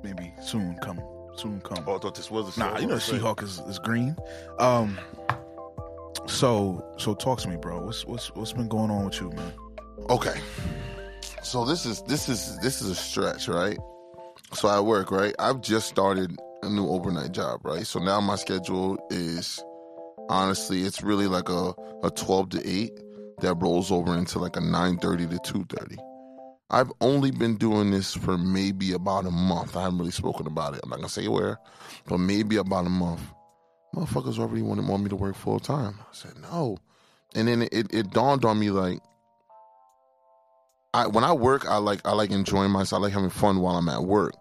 Maybe 0.03 0.33
soon 0.41 0.77
come. 0.81 1.01
Soon 1.35 1.59
come. 1.61 1.83
Oh, 1.87 1.95
I 1.95 1.99
thought 1.99 2.15
this 2.15 2.31
was 2.31 2.55
a 2.55 2.59
nah, 2.59 2.77
you 2.77 2.87
know 2.87 2.99
She-Hulk 2.99 3.43
is, 3.43 3.59
is 3.59 3.79
green. 3.79 4.15
Um 4.59 4.97
so 6.27 6.85
so 6.97 7.13
talk 7.13 7.39
to 7.41 7.49
me, 7.49 7.57
bro. 7.57 7.85
What's 7.85 8.05
what's 8.05 8.33
what's 8.35 8.53
been 8.53 8.69
going 8.69 8.91
on 8.91 9.05
with 9.05 9.19
you, 9.19 9.29
man? 9.31 9.53
Okay. 10.09 10.39
So 11.43 11.65
this 11.65 11.85
is 11.85 12.01
this 12.03 12.29
is 12.29 12.57
this 12.59 12.81
is 12.81 12.89
a 12.89 12.95
stretch, 12.95 13.47
right? 13.47 13.77
So 14.53 14.67
I 14.67 14.79
work, 14.79 15.11
right? 15.11 15.35
I've 15.39 15.61
just 15.61 15.87
started 15.87 16.35
a 16.63 16.69
new 16.69 16.87
overnight 16.87 17.31
job, 17.31 17.61
right? 17.63 17.85
So 17.85 17.99
now 17.99 18.21
my 18.21 18.35
schedule 18.35 18.97
is 19.09 19.63
honestly, 20.29 20.83
it's 20.83 21.03
really 21.03 21.27
like 21.27 21.49
a, 21.49 21.73
a 22.03 22.09
12 22.09 22.49
to 22.51 22.67
8 22.67 22.91
that 23.41 23.55
rolls 23.55 23.91
over 23.91 24.15
into 24.17 24.39
like 24.39 24.55
a 24.55 24.61
9:30 24.61 25.29
to 25.29 25.53
2:30. 25.53 25.97
I've 26.69 26.91
only 26.99 27.31
been 27.31 27.57
doing 27.57 27.91
this 27.91 28.13
for 28.13 28.37
maybe 28.37 28.93
about 28.93 29.25
a 29.25 29.31
month. 29.31 29.77
I 29.77 29.83
haven't 29.83 29.99
really 29.99 30.11
spoken 30.11 30.47
about 30.47 30.73
it. 30.73 30.81
I'm 30.83 30.89
not 30.89 30.97
gonna 30.97 31.09
say 31.09 31.27
where, 31.27 31.59
but 32.07 32.17
maybe 32.17 32.57
about 32.57 32.87
a 32.87 32.89
month. 32.89 33.21
Motherfuckers 33.95 34.39
already 34.39 34.61
wanted 34.61 34.87
want 34.87 35.03
me 35.03 35.09
to 35.09 35.15
work 35.15 35.35
full 35.35 35.59
time. 35.59 35.99
I 36.01 36.13
said 36.13 36.33
no, 36.51 36.77
and 37.35 37.47
then 37.47 37.61
it, 37.63 37.93
it 37.93 38.11
dawned 38.11 38.45
on 38.45 38.59
me 38.59 38.71
like 38.71 38.99
I 40.95 41.07
when 41.07 41.25
I 41.25 41.33
work, 41.33 41.67
I 41.67 41.77
like 41.77 41.99
I 42.05 42.13
like 42.13 42.31
enjoying 42.31 42.71
myself. 42.71 43.01
I 43.01 43.03
like 43.03 43.13
having 43.13 43.29
fun 43.29 43.59
while 43.59 43.75
I'm 43.75 43.89
at 43.89 44.03
work. 44.03 44.33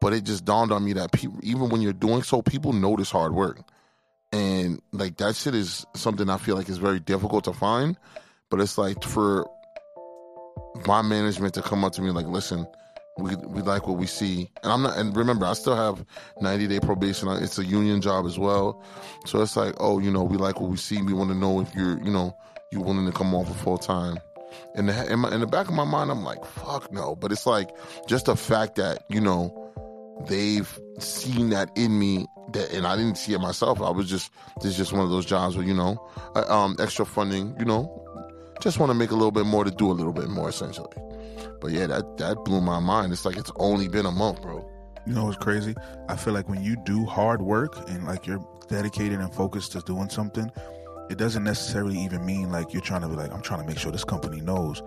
But 0.00 0.12
it 0.12 0.24
just 0.24 0.44
dawned 0.44 0.72
on 0.72 0.84
me 0.84 0.94
that 0.94 1.12
people, 1.12 1.38
even 1.44 1.68
when 1.68 1.80
you're 1.80 1.92
doing 1.92 2.24
so, 2.24 2.42
people 2.42 2.72
notice 2.72 3.08
hard 3.08 3.32
work, 3.32 3.60
and 4.32 4.82
like 4.90 5.16
that 5.18 5.36
shit 5.36 5.54
is 5.54 5.86
something 5.94 6.28
I 6.28 6.38
feel 6.38 6.56
like 6.56 6.68
is 6.68 6.78
very 6.78 6.98
difficult 6.98 7.44
to 7.44 7.52
find. 7.52 7.96
But 8.52 8.60
it's 8.60 8.76
like 8.76 9.02
for 9.02 9.48
my 10.86 11.00
management 11.00 11.54
to 11.54 11.62
come 11.62 11.86
up 11.86 11.94
to 11.94 12.02
me 12.02 12.10
like, 12.10 12.26
listen, 12.26 12.66
we 13.16 13.34
we 13.36 13.62
like 13.62 13.88
what 13.88 13.96
we 13.96 14.06
see, 14.06 14.50
and 14.62 14.70
I'm 14.70 14.82
not. 14.82 14.98
And 14.98 15.16
remember, 15.16 15.46
I 15.46 15.54
still 15.54 15.74
have 15.74 16.04
90 16.42 16.66
day 16.66 16.78
probation. 16.78 17.30
It's 17.30 17.58
a 17.58 17.64
union 17.64 18.02
job 18.02 18.26
as 18.26 18.38
well, 18.38 18.84
so 19.24 19.40
it's 19.40 19.56
like, 19.56 19.74
oh, 19.80 20.00
you 20.00 20.10
know, 20.10 20.22
we 20.22 20.36
like 20.36 20.60
what 20.60 20.68
we 20.68 20.76
see. 20.76 21.00
We 21.00 21.14
want 21.14 21.30
to 21.30 21.34
know 21.34 21.60
if 21.60 21.74
you're, 21.74 21.98
you 22.02 22.10
know, 22.10 22.36
you 22.70 22.82
willing 22.82 23.06
to 23.06 23.12
come 23.12 23.34
on 23.34 23.46
for 23.46 23.54
full 23.54 23.78
time. 23.78 24.18
In 24.74 24.84
the 24.84 25.10
in, 25.10 25.20
my, 25.20 25.32
in 25.32 25.40
the 25.40 25.46
back 25.46 25.68
of 25.68 25.74
my 25.74 25.84
mind, 25.84 26.10
I'm 26.10 26.22
like, 26.22 26.44
fuck 26.44 26.92
no. 26.92 27.16
But 27.16 27.32
it's 27.32 27.46
like 27.46 27.70
just 28.06 28.26
the 28.26 28.36
fact 28.36 28.74
that 28.74 29.04
you 29.08 29.22
know 29.22 29.72
they've 30.28 30.78
seen 30.98 31.48
that 31.50 31.70
in 31.74 31.98
me 31.98 32.26
that 32.52 32.70
and 32.72 32.86
I 32.86 32.96
didn't 32.96 33.16
see 33.16 33.32
it 33.32 33.40
myself. 33.40 33.80
I 33.80 33.88
was 33.88 34.10
just 34.10 34.30
this 34.56 34.72
is 34.72 34.76
just 34.76 34.92
one 34.92 35.02
of 35.02 35.08
those 35.08 35.24
jobs 35.24 35.56
where 35.56 35.64
you 35.66 35.72
know, 35.72 36.06
um, 36.34 36.76
extra 36.78 37.06
funding. 37.06 37.56
You 37.58 37.64
know, 37.64 38.01
just 38.62 38.78
want 38.78 38.90
to 38.90 38.94
make 38.94 39.10
a 39.10 39.14
little 39.14 39.32
bit 39.32 39.44
more 39.44 39.64
to 39.64 39.70
do 39.70 39.90
a 39.90 39.92
little 39.92 40.12
bit 40.12 40.28
more 40.28 40.48
essentially. 40.48 40.96
But 41.60 41.72
yeah, 41.72 41.86
that 41.88 42.16
that 42.18 42.44
blew 42.44 42.60
my 42.60 42.78
mind. 42.78 43.12
It's 43.12 43.24
like 43.24 43.36
it's 43.36 43.50
only 43.56 43.88
been 43.88 44.06
a 44.06 44.10
month, 44.10 44.40
bro. 44.40 44.68
You 45.04 45.14
know 45.14 45.24
what's 45.24 45.36
crazy? 45.36 45.74
I 46.08 46.14
feel 46.16 46.32
like 46.32 46.48
when 46.48 46.62
you 46.62 46.76
do 46.84 47.04
hard 47.04 47.42
work 47.42 47.88
and 47.90 48.04
like 48.04 48.26
you're 48.26 48.44
dedicated 48.68 49.18
and 49.18 49.34
focused 49.34 49.72
to 49.72 49.80
doing 49.80 50.08
something, 50.08 50.50
it 51.10 51.18
doesn't 51.18 51.42
necessarily 51.42 51.98
even 51.98 52.24
mean 52.24 52.52
like 52.52 52.72
you're 52.72 52.82
trying 52.82 53.02
to 53.02 53.08
be 53.08 53.16
like, 53.16 53.32
I'm 53.32 53.42
trying 53.42 53.60
to 53.60 53.66
make 53.66 53.78
sure 53.78 53.90
this 53.90 54.04
company 54.04 54.40
knows. 54.40 54.80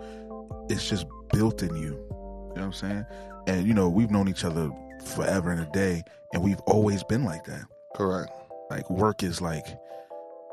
It's 0.70 0.88
just 0.88 1.06
built 1.32 1.62
in 1.62 1.76
you. 1.76 1.82
You 1.82 1.92
know 1.92 2.52
what 2.54 2.62
I'm 2.62 2.72
saying? 2.72 3.06
And 3.46 3.66
you 3.66 3.74
know, 3.74 3.90
we've 3.90 4.10
known 4.10 4.28
each 4.28 4.44
other 4.44 4.70
forever 5.04 5.50
and 5.50 5.60
a 5.60 5.70
day, 5.72 6.02
and 6.32 6.42
we've 6.42 6.60
always 6.60 7.04
been 7.04 7.24
like 7.24 7.44
that. 7.44 7.64
Correct. 7.94 8.32
Like 8.70 8.88
work 8.88 9.22
is 9.22 9.42
like 9.42 9.66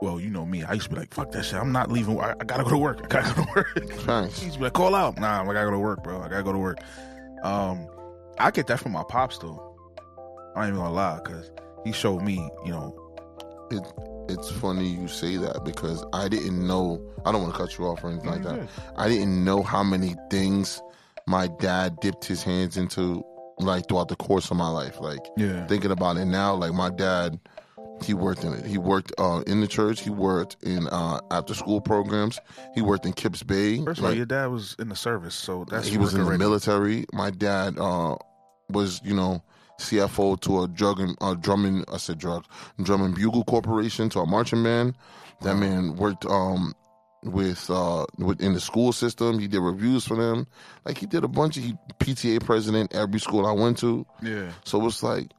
well, 0.04 0.20
you 0.20 0.30
know 0.30 0.46
me. 0.46 0.64
I 0.64 0.74
used 0.74 0.90
to 0.90 0.94
be 0.94 1.00
like, 1.00 1.14
fuck 1.14 1.32
that 1.32 1.44
shit. 1.46 1.56
I'm 1.56 1.72
not 1.72 1.92
leaving. 1.92 2.20
I, 2.20 2.32
I 2.40 2.44
gotta 2.44 2.64
go 2.64 2.70
to 2.72 2.78
work. 2.78 3.00
I 3.04 3.08
gotta 3.08 3.34
go 3.36 3.44
to 3.46 3.52
work. 3.56 4.06
Nice. 4.08 4.40
He 4.40 4.46
used 4.46 4.54
to 4.56 4.60
be 4.60 4.64
like, 4.66 4.74
call 4.74 4.94
out. 4.96 5.18
Nah, 5.20 5.42
I 5.42 5.46
gotta 5.46 5.66
go 5.66 5.72
to 5.72 5.80
work, 5.80 6.04
bro. 6.04 6.22
I 6.22 6.28
gotta 6.30 6.44
go 6.44 6.52
to 6.52 6.60
work. 6.60 6.78
Um, 7.44 7.88
I 8.40 8.52
get 8.52 8.68
that 8.68 8.80
from 8.80 8.92
my 8.92 9.04
pops 9.10 9.38
though. 9.38 9.76
I 10.56 10.66
ain't 10.66 10.74
even 10.74 10.80
gonna 10.80 10.94
lie, 10.94 11.20
cause 11.26 11.52
he 11.86 11.92
showed 11.92 12.22
me, 12.22 12.36
you 12.66 12.72
know. 12.72 13.00
It 13.72 13.82
it's 14.30 14.50
funny 14.52 14.88
you 14.88 15.08
say 15.08 15.36
that 15.38 15.64
because 15.66 16.06
I 16.14 16.28
didn't 16.30 16.66
know. 16.66 17.02
I 17.26 17.32
don't 17.32 17.42
want 17.42 17.54
to 17.54 17.60
cut 17.60 17.78
you 17.78 17.86
off 17.86 18.04
or 18.04 18.10
anything 18.10 18.30
like 18.30 18.44
that. 18.44 18.70
I 18.96 19.08
didn't 19.10 19.44
know 19.44 19.62
how 19.64 19.84
many 19.84 20.16
things 20.30 20.82
my 21.28 21.48
dad 21.60 21.98
dipped 22.02 22.24
his 22.26 22.42
hands 22.44 22.78
into, 22.78 23.24
like 23.60 23.88
throughout 23.90 24.08
the 24.10 24.16
course 24.16 24.50
of 24.52 24.56
my 24.58 24.70
life. 24.70 25.00
Like, 25.02 25.20
Yeah. 25.38 25.66
thinking 25.68 25.92
about 25.92 26.16
it 26.18 26.26
now, 26.26 26.54
like 26.56 26.72
my 26.74 26.90
dad, 26.90 27.38
he 28.02 28.14
worked 28.14 28.44
in 28.44 28.54
it. 28.54 28.66
He 28.66 28.78
worked 28.78 29.14
uh, 29.18 29.44
in 29.48 29.62
the 29.62 29.68
church. 29.68 30.02
He 30.02 30.10
worked 30.10 30.58
in 30.64 30.88
uh, 30.88 31.20
after 31.32 31.54
school 31.54 31.80
programs. 31.82 32.40
He 32.76 32.82
worked 32.82 33.06
in 33.06 33.14
Kips 33.14 33.44
Bay. 33.44 33.84
First 33.84 34.00
of 34.00 34.06
all, 34.06 34.12
Like, 34.12 34.18
your 34.18 34.26
dad 34.26 34.48
was 34.48 34.76
in 34.80 34.90
the 34.90 34.96
service, 34.96 35.36
so 35.36 35.66
that's 35.70 35.88
he 35.88 35.98
was 35.98 36.14
in 36.14 36.24
the 36.26 36.38
military. 36.38 37.06
My 37.14 37.30
dad 37.32 37.78
uh, 37.78 38.16
was, 38.70 39.02
you 39.04 39.14
know, 39.14 39.42
CFO 39.80 40.40
to 40.42 40.64
a 40.64 40.68
drug 40.68 41.00
and 41.00 41.18
uh, 41.22 41.34
drum 41.34 41.66
and 41.66 41.86
I 41.92 41.98
said 41.98 42.20
drug 42.20 42.46
drum 42.82 43.02
and 43.02 43.16
bugle 43.16 43.44
corporation 43.44 44.10
to 44.10 44.20
a 44.20 44.26
marching 44.26 44.64
band. 44.64 44.96
That 45.42 45.56
man 45.56 45.96
worked 45.98 46.26
um, 46.26 46.74
with 47.24 47.70
uh, 47.70 48.06
with 48.18 48.42
in 48.42 48.54
the 48.54 48.60
school 48.60 48.94
system. 48.94 49.40
He 49.40 49.48
did 49.48 49.60
reviews 49.60 50.06
for 50.06 50.16
them. 50.16 50.48
Like 50.86 50.98
he 50.98 51.06
did 51.06 51.24
a 51.24 51.28
bunch 51.28 51.58
of 51.58 51.64
he, 51.64 51.74
PTA 52.00 52.44
president 52.44 52.94
every 52.94 53.20
school 53.20 53.46
I 53.46 53.52
went 53.52 53.78
to. 53.80 54.06
Yeah. 54.22 54.52
So 54.64 54.86
it's 54.86 55.04
like 55.04 55.32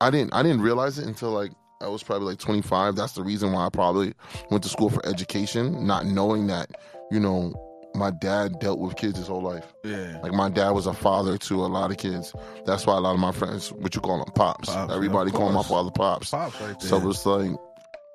I 0.00 0.10
didn't 0.10 0.32
I 0.32 0.42
didn't 0.42 0.62
realize 0.62 0.98
it 0.98 1.06
until 1.06 1.30
like 1.32 1.50
I 1.80 1.88
was 1.88 2.02
probably 2.02 2.28
like 2.28 2.38
25. 2.38 2.96
That's 2.96 3.12
the 3.12 3.22
reason 3.22 3.52
why 3.52 3.66
I 3.66 3.68
probably 3.68 4.14
went 4.50 4.62
to 4.64 4.68
school 4.68 4.90
for 4.90 5.04
education, 5.06 5.86
not 5.86 6.06
knowing 6.06 6.48
that 6.48 6.70
you 7.10 7.20
know 7.20 7.52
my 7.94 8.10
dad 8.10 8.58
dealt 8.60 8.78
with 8.78 8.96
kids 8.96 9.18
his 9.18 9.28
whole 9.28 9.42
life. 9.42 9.72
Yeah. 9.84 10.18
Like 10.22 10.32
my 10.32 10.48
dad 10.48 10.70
was 10.70 10.86
a 10.86 10.92
father 10.92 11.38
to 11.38 11.54
a 11.54 11.66
lot 11.66 11.90
of 11.90 11.96
kids. 11.96 12.34
That's 12.66 12.86
why 12.86 12.96
a 12.96 13.00
lot 13.00 13.14
of 13.14 13.20
my 13.20 13.32
friends, 13.32 13.72
what 13.72 13.94
you 13.94 14.00
call 14.00 14.18
them, 14.18 14.32
pops. 14.34 14.68
Pops, 14.68 14.92
Everybody 14.92 15.30
yeah, 15.30 15.36
call 15.36 15.52
my 15.52 15.62
father 15.62 15.90
pops. 15.90 16.30
Pops 16.30 16.60
right 16.60 16.78
there. 16.80 16.88
So 16.88 17.08
it's 17.08 17.24
like 17.24 17.50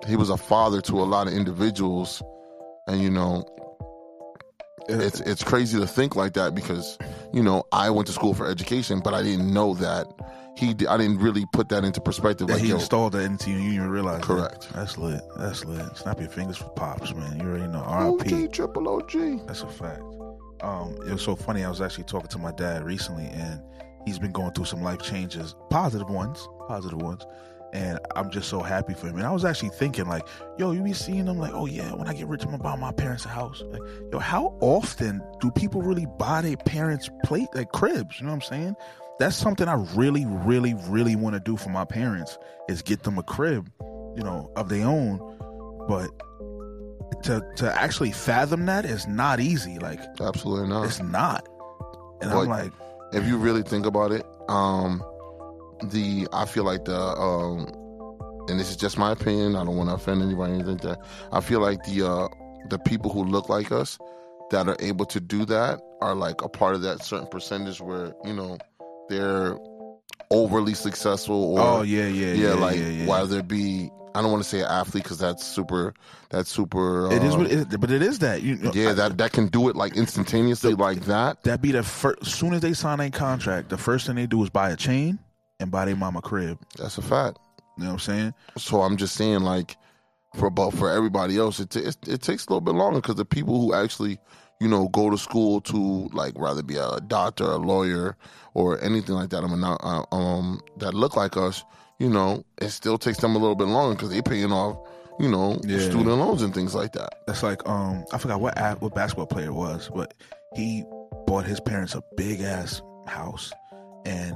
he 0.06 0.16
was 0.16 0.30
a 0.30 0.36
father 0.36 0.80
to 0.82 1.00
a 1.00 1.04
lot 1.04 1.26
of 1.26 1.32
individuals, 1.32 2.22
and 2.86 3.00
you 3.00 3.10
know 3.10 3.44
it's 4.88 5.20
it's 5.20 5.42
crazy 5.42 5.78
to 5.78 5.86
think 5.86 6.16
like 6.16 6.34
that 6.34 6.54
because 6.54 6.98
you 7.32 7.42
know 7.42 7.64
I 7.72 7.88
went 7.90 8.06
to 8.08 8.12
school 8.12 8.34
for 8.34 8.46
education, 8.46 9.00
but 9.00 9.14
I 9.14 9.22
didn't 9.22 9.52
know 9.52 9.74
that 9.74 10.06
he. 10.56 10.74
I 10.86 10.96
didn't 10.96 11.18
really 11.18 11.44
put 11.52 11.68
that 11.70 11.84
into 11.84 12.00
perspective. 12.00 12.46
that 12.48 12.54
Like 12.54 12.62
he 12.62 12.68
yo, 12.68 12.76
installed 12.76 13.12
that 13.12 13.24
into 13.24 13.50
you, 13.50 13.58
you 13.58 13.70
didn't 13.72 13.90
realize. 13.90 14.20
that. 14.20 14.26
Correct. 14.26 14.68
That's 14.72 14.96
lit. 14.98 15.22
That's 15.36 15.64
lit. 15.64 15.96
Snap 15.96 16.20
your 16.20 16.28
fingers 16.30 16.56
for 16.56 16.68
pops, 16.70 17.14
man. 17.14 17.38
You 17.40 17.46
already 17.46 17.66
know. 17.66 17.80
R.I.P. 17.80 18.48
triple 18.48 18.88
OG. 18.88 19.46
That's 19.46 19.62
a 19.62 19.66
fact. 19.68 20.02
Um, 20.60 20.94
it 21.06 21.12
was 21.12 21.22
so 21.22 21.36
funny. 21.36 21.64
I 21.64 21.68
was 21.68 21.80
actually 21.80 22.04
talking 22.04 22.28
to 22.28 22.38
my 22.38 22.52
dad 22.52 22.84
recently, 22.84 23.26
and 23.26 23.60
he's 24.06 24.18
been 24.18 24.32
going 24.32 24.52
through 24.52 24.64
some 24.66 24.82
life 24.82 25.02
changes, 25.02 25.54
positive 25.70 26.08
ones, 26.08 26.48
positive 26.68 27.00
ones. 27.02 27.26
And 27.74 27.98
I'm 28.14 28.30
just 28.30 28.48
so 28.48 28.62
happy 28.62 28.94
for 28.94 29.08
him. 29.08 29.16
And 29.16 29.26
I 29.26 29.32
was 29.32 29.44
actually 29.44 29.70
thinking, 29.70 30.06
like, 30.06 30.26
yo, 30.58 30.70
you 30.70 30.80
be 30.82 30.92
seeing 30.92 31.24
them, 31.24 31.38
like, 31.38 31.52
oh 31.52 31.66
yeah, 31.66 31.92
when 31.92 32.06
I 32.06 32.14
get 32.14 32.28
rich, 32.28 32.44
I'm 32.44 32.52
gonna 32.52 32.62
buy 32.62 32.76
my 32.76 32.92
parents 32.92 33.24
a 33.24 33.28
house. 33.28 33.62
Like, 33.66 33.80
yo, 34.12 34.20
how 34.20 34.56
often 34.60 35.20
do 35.40 35.50
people 35.50 35.82
really 35.82 36.06
buy 36.18 36.40
their 36.40 36.56
parents' 36.56 37.10
plate, 37.24 37.48
like 37.52 37.72
cribs? 37.72 38.20
You 38.20 38.26
know 38.26 38.30
what 38.32 38.36
I'm 38.36 38.42
saying? 38.42 38.76
That's 39.18 39.36
something 39.36 39.68
I 39.68 39.74
really, 39.94 40.24
really, 40.26 40.74
really 40.88 41.16
want 41.16 41.34
to 41.34 41.40
do 41.40 41.56
for 41.56 41.70
my 41.70 41.84
parents 41.84 42.36
is 42.68 42.82
get 42.82 43.04
them 43.04 43.18
a 43.18 43.22
crib, 43.22 43.70
you 44.16 44.22
know, 44.22 44.50
of 44.56 44.68
their 44.68 44.86
own. 44.86 45.18
But 45.88 46.10
to 47.24 47.42
to 47.56 47.72
actually 47.72 48.12
fathom 48.12 48.66
that 48.66 48.84
is 48.84 49.06
not 49.06 49.40
easy. 49.40 49.78
Like, 49.78 50.00
Absolutely 50.20 50.68
not. 50.68 50.84
it's 50.84 51.00
not. 51.00 51.46
And 52.20 52.32
I'm 52.32 52.48
like, 52.48 52.72
if 53.12 53.26
you 53.26 53.36
really 53.36 53.62
think 53.62 53.86
about 53.86 54.12
it, 54.12 54.24
um, 54.48 55.02
the 55.90 56.26
I 56.32 56.46
feel 56.46 56.64
like 56.64 56.84
the 56.84 56.98
um, 56.98 57.66
and 58.48 58.58
this 58.58 58.70
is 58.70 58.76
just 58.76 58.98
my 58.98 59.12
opinion. 59.12 59.56
I 59.56 59.64
don't 59.64 59.76
want 59.76 59.90
to 59.90 59.94
offend 59.94 60.22
anybody 60.22 60.52
or 60.52 60.54
anything 60.54 60.78
like 60.78 60.82
that. 60.82 60.98
I 61.32 61.40
feel 61.40 61.60
like 61.60 61.82
the 61.84 62.06
uh, 62.06 62.28
the 62.68 62.78
people 62.80 63.12
who 63.12 63.24
look 63.24 63.48
like 63.48 63.72
us 63.72 63.98
that 64.50 64.68
are 64.68 64.76
able 64.80 65.06
to 65.06 65.20
do 65.20 65.44
that 65.46 65.80
are 66.00 66.14
like 66.14 66.42
a 66.42 66.48
part 66.48 66.74
of 66.74 66.82
that 66.82 67.02
certain 67.02 67.26
percentage 67.26 67.80
where 67.80 68.12
you 68.24 68.32
know 68.32 68.58
they're 69.08 69.56
overly 70.30 70.74
successful 70.74 71.54
or 71.56 71.60
oh 71.60 71.82
yeah, 71.82 72.06
yeah, 72.06 72.32
yeah, 72.34 72.48
yeah, 72.48 72.54
like 72.54 72.76
yeah, 72.76 72.88
yeah. 72.88 73.06
whether 73.06 73.38
it 73.40 73.48
be 73.48 73.90
I 74.14 74.22
don't 74.22 74.30
want 74.30 74.42
to 74.44 74.48
say 74.48 74.60
an 74.60 74.66
athlete 74.66 75.02
because 75.02 75.18
that's 75.18 75.44
super 75.44 75.92
that's 76.30 76.48
super. 76.50 77.10
it 77.12 77.22
is 77.22 77.34
uh, 77.34 77.38
what 77.38 77.46
it 77.46 77.52
is, 77.52 77.64
but 77.66 77.90
it 77.90 78.00
is 78.02 78.20
that 78.20 78.42
you 78.42 78.56
know, 78.56 78.70
yeah, 78.74 78.90
I- 78.90 78.92
that 78.94 79.18
that 79.18 79.32
can 79.32 79.48
do 79.48 79.68
it 79.68 79.76
like 79.76 79.96
instantaneously 79.96 80.74
like 80.74 81.00
that. 81.06 81.42
that 81.42 81.60
be 81.60 81.72
the 81.72 81.82
first. 81.82 82.22
As 82.22 82.32
soon 82.34 82.54
as 82.54 82.60
they 82.60 82.72
sign 82.74 83.00
a 83.00 83.10
contract, 83.10 83.68
the 83.70 83.76
first 83.78 84.06
thing 84.06 84.16
they 84.16 84.26
do 84.26 84.42
is 84.42 84.50
buy 84.50 84.70
a 84.70 84.76
chain 84.76 85.18
and 85.60 85.70
buy 85.70 85.84
their 85.84 85.96
mama 85.96 86.22
crib. 86.22 86.58
That's 86.78 86.96
a 86.98 87.02
fact. 87.02 87.38
You 87.76 87.84
know 87.84 87.90
what 87.90 87.92
I'm 87.94 87.98
saying? 88.00 88.34
So 88.56 88.82
I'm 88.82 88.96
just 88.96 89.14
saying, 89.16 89.40
like, 89.40 89.76
for 90.36 90.48
but 90.48 90.70
for 90.70 90.90
everybody 90.90 91.36
else, 91.36 91.58
it, 91.58 91.70
t- 91.70 91.80
it 91.80 91.96
it 92.06 92.22
takes 92.22 92.46
a 92.46 92.50
little 92.50 92.60
bit 92.60 92.74
longer 92.74 93.00
because 93.00 93.16
the 93.16 93.24
people 93.24 93.60
who 93.60 93.74
actually, 93.74 94.18
you 94.60 94.68
know, 94.68 94.88
go 94.88 95.10
to 95.10 95.18
school 95.18 95.60
to 95.62 96.08
like 96.12 96.32
rather 96.36 96.62
be 96.62 96.76
a 96.76 96.98
doctor, 97.06 97.44
a 97.44 97.56
lawyer, 97.56 98.16
or 98.54 98.80
anything 98.82 99.14
like 99.14 99.30
that, 99.30 99.42
I 99.44 99.48
mean, 99.48 99.60
not, 99.60 99.80
uh, 99.82 100.04
um, 100.14 100.60
that 100.78 100.94
look 100.94 101.16
like 101.16 101.36
us, 101.36 101.64
you 101.98 102.08
know, 102.08 102.44
it 102.60 102.70
still 102.70 102.98
takes 102.98 103.18
them 103.18 103.34
a 103.34 103.38
little 103.38 103.56
bit 103.56 103.66
longer 103.68 103.94
because 103.96 104.10
they're 104.10 104.22
paying 104.22 104.52
off, 104.52 104.76
you 105.18 105.28
know, 105.28 105.58
Yeah. 105.64 105.80
student 105.80 106.18
loans 106.18 106.42
and 106.42 106.54
things 106.54 106.74
like 106.74 106.92
that. 106.92 107.26
That's 107.26 107.42
like 107.42 107.68
um, 107.68 108.04
I 108.12 108.18
forgot 108.18 108.40
what 108.40 108.56
what 108.80 108.94
basketball 108.94 109.26
player 109.26 109.46
it 109.46 109.54
was, 109.54 109.90
but 109.94 110.14
he 110.54 110.84
bought 111.26 111.44
his 111.44 111.60
parents 111.60 111.94
a 111.94 112.02
big 112.16 112.40
ass 112.42 112.80
house, 113.06 113.52
and 114.06 114.34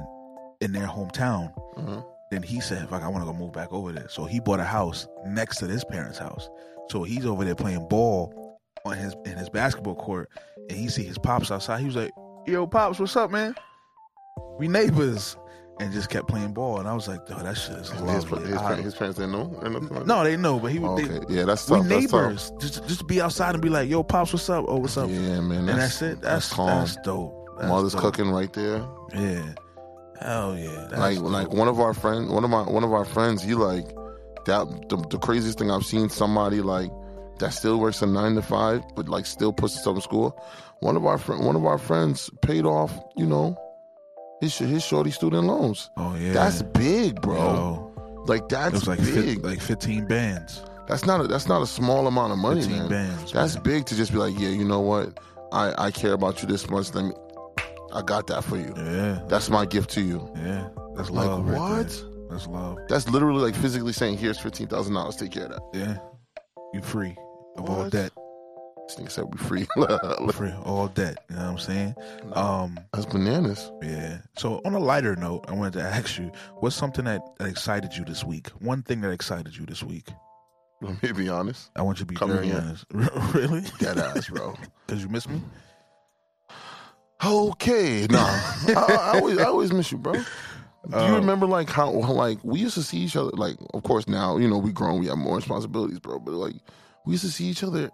in 0.61 0.73
their 0.73 0.87
hometown. 0.87 1.53
Mhm. 1.77 2.03
Then 2.31 2.43
he 2.43 2.59
said, 2.59 2.87
"Fuck, 2.89 3.01
I 3.01 3.07
want 3.07 3.25
to 3.25 3.31
go 3.31 3.37
move 3.37 3.53
back 3.53 3.71
over 3.73 3.91
there." 3.91 4.07
So 4.09 4.25
he 4.25 4.39
bought 4.39 4.59
a 4.59 4.63
house 4.65 5.07
next 5.25 5.57
to 5.59 5.67
his 5.67 5.83
parents' 5.85 6.17
house. 6.19 6.47
So 6.89 7.03
he's 7.03 7.25
over 7.25 7.43
there 7.45 7.55
playing 7.55 7.87
ball 7.87 8.33
on 8.85 8.97
his 8.97 9.15
in 9.25 9.37
his 9.37 9.49
basketball 9.49 9.95
court, 9.95 10.29
and 10.69 10.77
he 10.77 10.87
see 10.89 11.03
his 11.03 11.17
pops 11.17 11.51
outside. 11.51 11.79
He 11.79 11.85
was 11.85 11.95
like, 11.95 12.11
"Yo, 12.47 12.65
pops, 12.67 12.99
what's 12.99 13.15
up, 13.15 13.31
man? 13.31 13.55
We 14.57 14.67
neighbors." 14.67 15.35
And 15.81 15.93
just 15.93 16.09
kept 16.09 16.27
playing 16.27 16.51
ball, 16.51 16.77
and 16.79 16.89
I 16.89 16.93
was 16.93 17.07
like, 17.07 17.21
"Yo, 17.29 17.37
that 17.37 17.55
shit 17.55 17.77
is 17.77 17.89
His, 17.89 18.01
lovely." 18.01 18.45
his, 18.49 18.57
I- 18.57 18.75
his 18.81 18.93
parents 18.95 19.17
didn't 19.17 19.31
know. 19.31 19.43
like 19.95 20.05
no, 20.05 20.25
they 20.25 20.35
know, 20.35 20.59
but 20.59 20.73
he 20.73 20.79
was. 20.79 21.01
okay, 21.01 21.19
they, 21.29 21.35
yeah, 21.35 21.45
that's 21.45 21.69
we 21.69 21.77
tough. 21.77 21.87
That's 21.87 22.11
tough. 22.11 22.21
neighbors. 22.21 22.51
Just 22.59 22.85
just 22.85 23.07
be 23.07 23.21
outside 23.21 23.55
and 23.55 23.61
be 23.61 23.69
like, 23.69 23.89
"Yo, 23.89 24.03
pops, 24.03 24.33
what's 24.33 24.49
up? 24.49 24.65
Oh, 24.67 24.75
what's 24.79 24.97
up?" 24.97 25.09
Yeah, 25.09 25.39
man, 25.39 25.59
and 25.59 25.69
that's, 25.69 25.99
that's 25.99 26.01
it. 26.01 26.21
That's 26.21 26.51
calm. 26.51 26.67
that's 26.67 26.97
dope. 26.97 27.33
That's 27.57 27.69
Mother's 27.69 27.93
dope. 27.93 28.01
cooking 28.01 28.29
right 28.29 28.51
there. 28.51 28.85
Yeah, 29.15 29.53
hell 30.19 30.57
yeah. 30.57 30.87
That's 30.89 30.99
like 30.99 31.15
dope. 31.17 31.29
like 31.31 31.53
one 31.53 31.69
of 31.69 31.79
our 31.79 31.93
friends 31.93 32.29
one 32.29 32.43
of 32.43 32.49
my 32.49 32.63
one 32.63 32.83
of 32.83 32.91
our 32.91 33.05
friends 33.05 33.41
he 33.41 33.53
like 33.53 33.85
that 34.45 34.67
the, 34.89 34.97
the 35.09 35.17
craziest 35.17 35.59
thing 35.59 35.69
i've 35.71 35.85
seen 35.85 36.09
somebody 36.09 36.61
like 36.61 36.89
that 37.39 37.53
still 37.53 37.79
works 37.79 38.01
a 38.01 38.07
nine 38.07 38.35
to 38.35 38.41
five, 38.41 38.83
but 38.95 39.07
like 39.09 39.25
still 39.25 39.51
puts 39.53 39.73
himself 39.75 39.95
in 39.97 40.01
school. 40.01 40.41
One 40.81 40.95
of 40.95 41.05
our 41.05 41.17
friend, 41.17 41.45
one 41.45 41.55
of 41.55 41.65
our 41.65 41.77
friends 41.77 42.29
paid 42.41 42.65
off, 42.65 42.91
you 43.17 43.25
know, 43.25 43.57
his 44.41 44.57
his 44.57 44.83
shorty 44.85 45.11
student 45.11 45.45
loans. 45.47 45.89
Oh 45.97 46.15
yeah, 46.15 46.33
That's 46.33 46.61
big, 46.61 47.21
bro. 47.21 47.35
Yo, 47.35 48.23
Like 48.27 48.47
that's 48.49 48.87
like 48.87 48.99
big. 48.99 49.41
fi- 49.41 49.47
like 49.47 49.59
fifteen 49.61 50.05
bands. 50.07 50.63
that's 50.87 51.05
not 51.05 51.21
a, 51.21 51.27
that's 51.27 51.47
not 51.47 51.61
a 51.61 51.67
small 51.67 52.07
amount 52.07 52.31
of 52.31 52.37
money, 52.39 52.61
15 52.61 52.77
man. 52.79 52.89
bands. 52.89 53.31
That's 53.33 53.55
man. 53.55 53.63
big 53.63 53.85
to 53.87 53.95
just 53.95 54.11
be 54.11 54.17
like, 54.19 54.39
yeah, 54.39 54.49
you 54.49 54.63
know 54.65 54.79
what? 54.79 55.19
I 55.51 55.73
I 55.87 55.91
care 55.91 56.13
about 56.13 56.41
you 56.41 56.47
this 56.47 56.69
much. 56.69 56.93
Let 56.93 57.05
me. 57.05 57.11
I 57.91 58.01
got 58.03 58.27
that 58.27 58.43
for 58.43 58.55
you. 58.57 58.71
yeah, 58.77 59.19
That's 59.27 59.49
my 59.49 59.65
gift 59.65 59.89
to 59.91 60.01
you. 60.01 60.31
yeah. 60.37 60.69
That's 60.95 61.09
Like 61.09 61.27
love. 61.27 61.49
right 61.49 61.59
what? 61.59 61.87
there. 61.89 62.05
That's 62.29 62.45
love. 62.47 62.77
That's 62.87 63.09
literally 63.09 63.41
like 63.41 63.55
physically 63.55 63.93
saying, 63.93 64.17
"Here's 64.19 64.37
fifteen 64.39 64.67
thousand 64.67 64.93
dollars. 64.93 65.15
Take 65.15 65.31
care 65.31 65.45
of 65.45 65.51
that." 65.51 65.61
Yeah, 65.73 65.97
you 66.73 66.81
free 66.81 67.15
of 67.59 67.69
all 67.69 67.89
debt. 67.89 68.11
This 68.87 68.95
nigga 68.95 69.11
said 69.11 69.25
we 69.31 69.37
free. 69.37 69.67
Free 70.33 70.51
all 70.65 70.87
debt. 70.87 71.17
You 71.29 71.35
know 71.35 71.43
what 71.43 71.51
I'm 71.51 71.57
saying? 71.59 71.95
Um, 72.33 72.79
That's 72.91 73.05
bananas. 73.05 73.71
yeah. 73.83 74.17
So 74.37 74.61
on 74.65 74.73
a 74.73 74.79
lighter 74.79 75.15
note, 75.15 75.45
I 75.47 75.53
wanted 75.53 75.73
to 75.73 75.81
ask 75.83 76.17
you, 76.17 76.31
what's 76.55 76.75
something 76.75 77.05
that, 77.05 77.21
that 77.37 77.47
excited 77.49 77.95
you 77.95 78.03
this 78.03 78.23
week? 78.23 78.47
One 78.59 78.81
thing 78.81 79.01
that 79.01 79.11
excited 79.11 79.55
you 79.55 79.67
this 79.67 79.83
week. 79.83 80.07
Let 80.81 81.03
me 81.03 81.11
be 81.11 81.29
honest. 81.29 81.69
I 81.75 81.83
want 81.83 81.99
you 81.99 82.05
to 82.05 82.07
be 82.07 82.15
Come 82.15 82.31
very 82.31 82.47
here. 82.47 82.55
honest. 82.57 82.85
really? 83.35 83.61
Dead 83.79 83.97
ass, 83.99 84.27
bro. 84.29 84.55
Because 84.87 85.03
you 85.03 85.09
miss 85.09 85.29
me. 85.29 85.39
Okay, 87.23 88.07
nah. 88.09 88.17
I, 88.25 89.11
I 89.13 89.19
always, 89.19 89.37
I 89.37 89.43
always 89.43 89.73
miss 89.73 89.91
you, 89.91 89.97
bro. 89.97 90.13
Do 90.13 90.21
you 90.91 90.95
Uh, 90.95 91.15
remember 91.15 91.45
like 91.45 91.69
how 91.69 91.91
like 91.91 92.39
we 92.43 92.59
used 92.59 92.75
to 92.75 92.81
see 92.81 92.97
each 92.97 93.15
other? 93.17 93.31
Like, 93.33 93.57
of 93.73 93.83
course, 93.83 94.07
now 94.07 94.37
you 94.37 94.47
know 94.47 94.57
we 94.57 94.71
grown, 94.71 94.99
we 95.01 95.07
have 95.07 95.17
more 95.17 95.35
responsibilities, 95.35 95.99
bro. 95.99 96.17
But 96.19 96.33
like, 96.35 96.55
we 97.09 97.13
used 97.13 97.25
to 97.25 97.31
see 97.31 97.45
each 97.45 97.63
other 97.63 97.89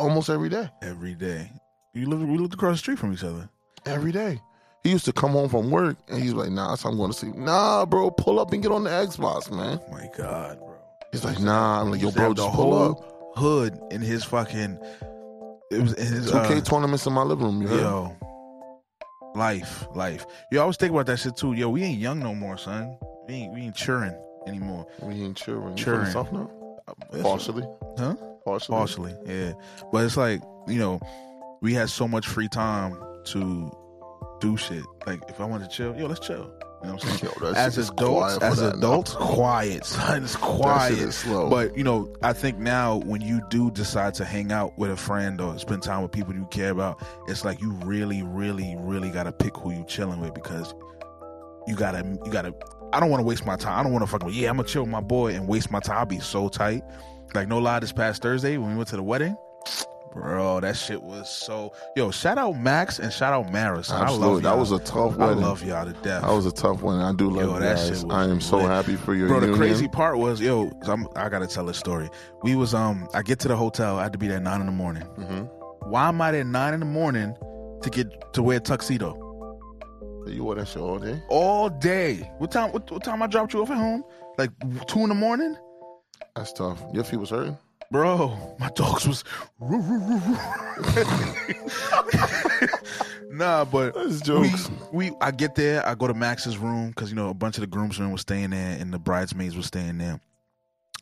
almost 0.00 0.28
every 0.28 0.48
day. 0.48 0.68
Every 0.82 1.14
day. 1.14 1.48
You 1.94 2.08
live. 2.08 2.26
We 2.26 2.36
lived 2.38 2.54
across 2.54 2.74
the 2.74 2.78
street 2.78 2.98
from 2.98 3.12
each 3.12 3.22
other. 3.22 3.48
Every 3.86 4.10
day. 4.10 4.40
He 4.82 4.90
used 4.90 5.04
to 5.04 5.12
come 5.12 5.30
home 5.30 5.48
from 5.48 5.70
work 5.70 5.96
and 6.08 6.20
he's 6.20 6.32
like, 6.32 6.50
"Nah, 6.50 6.74
so 6.74 6.88
I'm 6.88 6.96
going 6.96 7.12
to 7.12 7.16
sleep." 7.16 7.36
Nah, 7.36 7.86
bro, 7.86 8.10
pull 8.10 8.40
up 8.40 8.52
and 8.52 8.60
get 8.60 8.72
on 8.72 8.82
the 8.82 8.90
Xbox, 8.90 9.48
man. 9.48 9.78
Oh 9.80 9.92
my 9.92 10.08
God, 10.18 10.58
bro. 10.58 10.74
He's 11.12 11.24
like, 11.24 11.38
"Nah." 11.38 11.82
I'm 11.82 11.92
like, 11.92 12.02
"Yo, 12.02 12.10
bro, 12.10 12.34
just 12.34 12.50
pull 12.50 12.74
up." 12.76 13.12
hood 13.36 13.78
in 13.92 14.00
his 14.00 14.24
fucking. 14.24 14.76
It 15.70 15.80
was 15.80 15.92
in 15.94 16.06
his. 16.06 16.32
2K 16.32 16.58
uh, 16.58 16.60
tournaments 16.62 17.06
in 17.06 17.12
my 17.12 17.22
living 17.22 17.44
room. 17.44 17.62
You 17.62 17.68
heard? 17.68 17.80
Yo, 17.80 18.16
life, 19.36 19.86
life. 19.94 20.26
Yo, 20.50 20.60
I 20.60 20.64
was 20.64 20.76
thinking 20.76 20.96
about 20.96 21.06
that 21.06 21.18
shit 21.20 21.36
too. 21.36 21.52
Yo, 21.52 21.70
we 21.70 21.84
ain't 21.84 22.00
young 22.00 22.18
no 22.18 22.34
more, 22.34 22.58
son. 22.58 22.98
We 23.28 23.34
ain't, 23.34 23.54
we 23.54 23.60
ain't 23.60 23.76
cheering 23.76 24.18
anymore. 24.48 24.88
We 25.00 25.14
ain't 25.14 25.36
cheering. 25.36 25.76
You 25.78 25.84
Cheering. 25.84 26.10
soft 26.10 26.32
now? 26.32 26.50
Partially. 27.22 27.64
Huh? 27.96 28.16
Partially. 28.44 28.76
Partially, 28.76 29.14
yeah. 29.26 29.52
But 29.92 30.04
it's 30.04 30.16
like 30.16 30.42
you 30.66 30.78
know, 30.78 31.00
we 31.60 31.74
had 31.74 31.90
so 31.90 32.06
much 32.06 32.26
free 32.26 32.48
time 32.48 32.96
to 33.24 33.70
do 34.40 34.56
shit. 34.56 34.84
Like 35.06 35.22
if 35.28 35.40
I 35.40 35.44
wanted 35.44 35.70
to 35.70 35.76
chill, 35.76 35.96
yo, 35.96 36.06
let's 36.06 36.20
chill. 36.20 36.50
You 36.82 36.88
know 36.88 36.94
what 36.94 37.04
I'm 37.04 37.16
saying? 37.16 37.32
Yo, 37.40 37.52
as 37.52 37.78
adults, 37.78 38.38
as 38.42 38.60
now. 38.60 38.70
adults, 38.70 39.14
quiet, 39.14 39.84
son. 39.84 40.24
It's 40.24 40.34
quiet. 40.34 41.12
slow. 41.12 41.48
But 41.48 41.76
you 41.76 41.84
know, 41.84 42.12
I 42.22 42.32
think 42.32 42.58
now 42.58 42.96
when 42.96 43.20
you 43.20 43.40
do 43.50 43.70
decide 43.70 44.14
to 44.14 44.24
hang 44.24 44.50
out 44.50 44.76
with 44.76 44.90
a 44.90 44.96
friend 44.96 45.40
or 45.40 45.56
spend 45.60 45.84
time 45.84 46.02
with 46.02 46.10
people 46.10 46.34
you 46.34 46.46
care 46.50 46.70
about, 46.70 47.00
it's 47.28 47.44
like 47.44 47.60
you 47.60 47.70
really, 47.84 48.24
really, 48.24 48.74
really 48.80 49.10
got 49.10 49.24
to 49.24 49.32
pick 49.32 49.56
who 49.56 49.70
you 49.70 49.84
chilling 49.86 50.20
with 50.20 50.34
because 50.34 50.74
you 51.68 51.76
gotta, 51.76 52.04
you 52.24 52.32
gotta. 52.32 52.52
I 52.92 52.98
don't 52.98 53.10
want 53.10 53.20
to 53.20 53.26
waste 53.26 53.46
my 53.46 53.56
time. 53.56 53.78
I 53.78 53.82
don't 53.84 53.92
want 53.92 54.04
to 54.04 54.10
fucking. 54.10 54.30
Yeah, 54.30 54.50
I'm 54.50 54.56
gonna 54.56 54.66
chill 54.66 54.82
with 54.82 54.90
my 54.90 55.00
boy 55.00 55.34
and 55.34 55.46
waste 55.46 55.70
my 55.70 55.78
time. 55.78 55.98
I'll 55.98 56.06
be 56.06 56.18
so 56.18 56.48
tight. 56.48 56.82
Like 57.34 57.48
no 57.48 57.58
lie, 57.58 57.80
this 57.80 57.92
past 57.92 58.22
Thursday 58.22 58.58
when 58.58 58.70
we 58.70 58.76
went 58.76 58.88
to 58.90 58.96
the 58.96 59.02
wedding, 59.02 59.36
bro, 60.12 60.60
that 60.60 60.76
shit 60.76 61.02
was 61.02 61.30
so. 61.30 61.72
Yo, 61.96 62.10
shout 62.10 62.36
out 62.36 62.52
Max 62.58 62.98
and 62.98 63.10
shout 63.12 63.32
out 63.32 63.50
Maris. 63.50 63.90
I 63.90 64.10
love 64.10 64.20
y'all. 64.20 64.40
that 64.40 64.58
was 64.58 64.70
a 64.72 64.78
tough 64.80 65.16
one. 65.16 65.28
I 65.28 65.32
love 65.32 65.62
y'all 65.64 65.86
to 65.86 65.92
death. 65.94 66.22
That 66.22 66.30
was 66.32 66.44
a 66.44 66.52
tough 66.52 66.82
one. 66.82 67.00
I 67.00 67.12
do 67.14 67.30
love 67.30 67.44
Yo, 67.48 67.54
you 67.54 67.60
that 67.60 67.76
guys. 67.88 68.04
I 68.10 68.24
am 68.24 68.40
so 68.40 68.58
lit. 68.58 68.66
happy 68.66 68.96
for 68.96 69.14
your 69.14 69.28
Bro, 69.28 69.40
the 69.40 69.54
crazy 69.56 69.88
part 69.88 70.18
was, 70.18 70.40
yo, 70.42 70.70
I'm, 70.84 71.06
I 71.16 71.30
gotta 71.30 71.46
tell 71.46 71.68
a 71.70 71.74
story. 71.74 72.10
We 72.42 72.54
was, 72.54 72.74
um, 72.74 73.08
I 73.14 73.22
get 73.22 73.38
to 73.40 73.48
the 73.48 73.56
hotel. 73.56 73.98
I 73.98 74.02
had 74.02 74.12
to 74.12 74.18
be 74.18 74.28
there 74.28 74.36
at 74.36 74.42
nine 74.42 74.60
in 74.60 74.66
the 74.66 74.72
morning. 74.72 75.02
hmm 75.04 75.44
Why 75.90 76.08
am 76.08 76.20
I 76.20 76.32
there 76.32 76.42
at 76.42 76.46
nine 76.46 76.74
in 76.74 76.80
the 76.80 76.86
morning 76.86 77.34
to 77.82 77.88
get 77.90 78.34
to 78.34 78.42
wear 78.42 78.58
a 78.58 78.60
tuxedo 78.60 79.16
You 80.26 80.44
wore 80.44 80.54
that 80.56 80.68
shit 80.68 80.82
all 80.82 80.98
day. 80.98 81.22
all 81.30 81.70
day? 81.70 82.30
What 82.38 82.50
time? 82.52 82.72
What, 82.72 82.90
what 82.90 83.02
time 83.02 83.22
I 83.22 83.26
dropped 83.26 83.54
you 83.54 83.62
off 83.62 83.70
at 83.70 83.78
home? 83.78 84.04
Like 84.38 84.50
two 84.86 85.00
in 85.00 85.08
the 85.08 85.14
morning, 85.14 85.56
That's 86.36 86.52
tough. 86.52 86.82
Your 86.92 87.04
feet 87.04 87.20
was 87.20 87.30
hurting. 87.30 87.56
bro. 87.90 88.56
My 88.58 88.68
dogs 88.70 89.06
was. 89.06 89.24
nah, 93.30 93.64
but 93.64 93.94
That's 93.94 94.20
jokes. 94.22 94.70
we 94.92 95.12
I 95.20 95.30
get 95.30 95.54
there, 95.54 95.86
I 95.86 95.94
go 95.94 96.06
to 96.06 96.14
Max's 96.14 96.58
room 96.58 96.88
because 96.88 97.10
you 97.10 97.16
know 97.16 97.28
a 97.28 97.34
bunch 97.34 97.56
of 97.56 97.62
the 97.62 97.66
groomsmen 97.66 98.12
was 98.12 98.22
staying 98.22 98.50
there 98.50 98.76
and 98.78 98.92
the 98.92 98.98
bridesmaids 98.98 99.56
were 99.56 99.62
staying 99.62 99.98
there. 99.98 100.20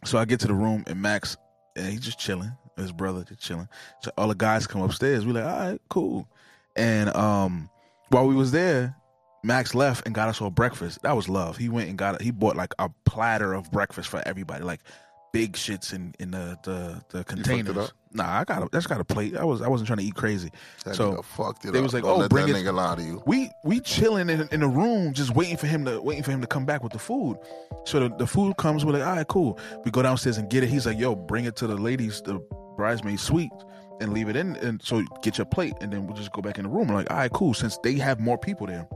So 0.04 0.18
I 0.18 0.24
get 0.24 0.40
to 0.40 0.46
the 0.46 0.54
room 0.54 0.84
and 0.86 1.00
Max, 1.00 1.36
and 1.76 1.86
he's 1.86 2.00
just 2.00 2.18
chilling. 2.18 2.52
His 2.76 2.92
brother 2.92 3.24
just 3.24 3.40
chilling. 3.40 3.68
So 4.02 4.10
all 4.16 4.28
the 4.28 4.34
guys 4.34 4.66
come 4.66 4.80
upstairs. 4.80 5.26
We 5.26 5.32
like, 5.32 5.44
all 5.44 5.70
right, 5.70 5.80
cool. 5.90 6.28
And 6.76 7.14
um, 7.14 7.68
while 8.08 8.26
we 8.26 8.34
was 8.34 8.52
there, 8.52 8.96
Max 9.44 9.74
left 9.74 10.06
and 10.06 10.14
got 10.14 10.28
us 10.28 10.40
all 10.40 10.50
breakfast. 10.50 11.02
That 11.02 11.14
was 11.14 11.28
love. 11.28 11.58
He 11.58 11.68
went 11.68 11.90
and 11.90 11.98
got 11.98 12.22
he 12.22 12.30
bought 12.30 12.56
like 12.56 12.72
a 12.78 12.88
platter 13.04 13.52
of 13.52 13.70
breakfast 13.70 14.08
for 14.08 14.22
everybody, 14.26 14.64
like 14.64 14.80
big 15.32 15.52
shits 15.54 15.92
in 15.92 16.14
in 16.18 16.30
the 16.32 16.58
the, 16.62 17.02
the 17.10 17.24
containers. 17.24 17.92
Nah, 18.12 18.40
I 18.40 18.44
got 18.44 18.62
a, 18.64 18.68
that's 18.72 18.88
got 18.88 19.00
a 19.00 19.04
plate. 19.04 19.36
I 19.36 19.44
was 19.44 19.62
I 19.62 19.68
wasn't 19.68 19.86
trying 19.86 19.98
to 19.98 20.04
eat 20.04 20.14
crazy. 20.16 20.50
That 20.84 20.96
So, 20.96 21.22
fucked 21.22 21.64
it 21.64 21.72
they 21.72 21.78
up. 21.78 21.84
was 21.84 21.94
like, 21.94 22.02
Don't 22.02 22.12
oh, 22.16 22.16
let 22.22 22.30
bring 22.30 22.46
that 22.48 22.56
it- 22.56 22.64
nigga 22.66 22.74
lie 22.74 22.96
to 22.96 23.02
you. 23.02 23.22
we 23.26 23.50
we 23.64 23.78
chilling 23.80 24.28
in 24.28 24.48
in 24.50 24.60
the 24.60 24.68
room, 24.68 25.12
just 25.14 25.34
waiting 25.36 25.56
for 25.56 25.68
him 25.68 25.84
to 25.84 26.00
waiting 26.02 26.24
for 26.24 26.32
him 26.32 26.40
to 26.40 26.46
come 26.48 26.64
back 26.66 26.82
with 26.82 26.92
the 26.92 26.98
food. 26.98 27.36
So 27.84 28.00
the, 28.00 28.16
the 28.16 28.26
food 28.26 28.56
comes. 28.56 28.84
We're 28.84 28.92
like, 28.94 29.06
all 29.06 29.14
right, 29.16 29.28
cool. 29.28 29.58
We 29.84 29.90
go 29.92 30.02
downstairs 30.02 30.38
and 30.38 30.50
get 30.50 30.64
it. 30.64 30.68
He's 30.70 30.86
like, 30.86 30.98
yo, 30.98 31.14
bring 31.14 31.44
it 31.44 31.54
to 31.56 31.66
the 31.68 31.76
ladies, 31.76 32.20
the 32.22 32.40
bridesmaid 32.76 33.20
suite, 33.20 33.52
and 34.00 34.12
leave 34.12 34.28
it 34.28 34.34
in. 34.36 34.56
And 34.56 34.82
so 34.82 35.04
get 35.22 35.38
your 35.38 35.44
plate, 35.44 35.74
and 35.80 35.92
then 35.92 36.06
we'll 36.08 36.16
just 36.16 36.32
go 36.32 36.42
back 36.42 36.58
in 36.58 36.64
the 36.64 36.70
room. 36.70 36.88
We're 36.88 36.94
like, 36.96 37.10
all 37.12 37.16
right, 37.18 37.32
cool. 37.32 37.54
Since 37.54 37.78
they 37.84 37.94
have 37.94 38.18
more 38.18 38.36
people 38.38 38.66
there, 38.66 38.88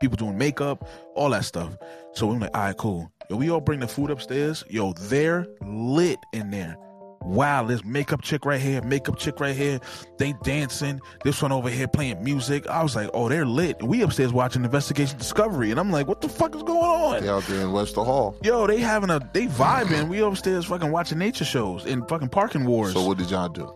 people 0.00 0.16
doing 0.16 0.36
makeup, 0.36 0.88
all 1.14 1.30
that 1.30 1.44
stuff. 1.44 1.76
So 2.14 2.26
we're 2.26 2.38
like, 2.38 2.50
all 2.54 2.62
right, 2.62 2.76
cool. 2.76 3.12
Yo, 3.28 3.36
we 3.36 3.50
all 3.50 3.60
bring 3.60 3.80
the 3.80 3.86
food 3.86 4.10
upstairs. 4.10 4.64
Yo, 4.68 4.92
they're 4.94 5.46
lit 5.64 6.18
in 6.32 6.50
there. 6.50 6.76
Wow, 7.22 7.64
this 7.64 7.84
makeup 7.84 8.22
chick 8.22 8.46
right 8.46 8.58
here, 8.60 8.80
makeup 8.80 9.18
chick 9.18 9.40
right 9.40 9.54
here. 9.54 9.78
They 10.16 10.32
dancing. 10.42 11.02
This 11.22 11.42
one 11.42 11.52
over 11.52 11.68
here 11.68 11.86
playing 11.86 12.24
music. 12.24 12.66
I 12.66 12.82
was 12.82 12.96
like, 12.96 13.10
oh, 13.12 13.28
they're 13.28 13.44
lit. 13.44 13.78
And 13.80 13.90
we 13.90 14.00
upstairs 14.00 14.32
watching 14.32 14.64
Investigation 14.64 15.18
Discovery, 15.18 15.70
and 15.70 15.78
I'm 15.78 15.90
like, 15.90 16.08
what 16.08 16.22
the 16.22 16.30
fuck 16.30 16.56
is 16.56 16.62
going 16.62 16.78
on? 16.80 17.22
They 17.22 17.28
out 17.28 17.42
there 17.42 17.60
in 17.60 17.72
Webster 17.72 18.02
Hall. 18.02 18.36
Yo, 18.42 18.66
they 18.66 18.80
having 18.80 19.10
a 19.10 19.20
they 19.34 19.46
vibing. 19.48 20.08
We 20.08 20.20
upstairs 20.20 20.64
fucking 20.64 20.90
watching 20.90 21.18
nature 21.18 21.44
shows 21.44 21.84
and 21.84 22.08
fucking 22.08 22.30
parking 22.30 22.64
wars. 22.64 22.94
So 22.94 23.06
what 23.06 23.18
did 23.18 23.30
y'all 23.30 23.50
do? 23.50 23.70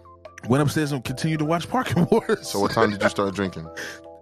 Went 0.48 0.62
upstairs 0.62 0.92
and 0.92 1.04
continued 1.04 1.40
to 1.40 1.44
watch 1.44 1.68
parking 1.68 2.06
wars. 2.10 2.48
So 2.48 2.60
what 2.60 2.70
time 2.70 2.90
did 2.92 3.02
you 3.02 3.08
start 3.10 3.34
drinking? 3.34 3.68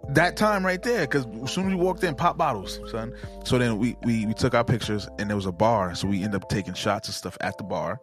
That 0.08 0.36
time 0.36 0.64
right 0.64 0.82
there, 0.82 1.02
because 1.02 1.26
as 1.42 1.52
soon 1.52 1.66
as 1.66 1.74
we 1.74 1.76
walked 1.76 2.02
in, 2.02 2.14
pop 2.14 2.36
bottles, 2.36 2.80
son. 2.90 3.14
So 3.44 3.58
then 3.58 3.78
we, 3.78 3.96
we 4.02 4.26
we 4.26 4.34
took 4.34 4.54
our 4.54 4.64
pictures, 4.64 5.08
and 5.18 5.30
there 5.30 5.36
was 5.36 5.46
a 5.46 5.52
bar, 5.52 5.94
so 5.94 6.08
we 6.08 6.24
ended 6.24 6.42
up 6.42 6.48
taking 6.48 6.74
shots 6.74 7.08
and 7.08 7.14
stuff 7.14 7.36
at 7.40 7.56
the 7.58 7.64
bar. 7.64 8.00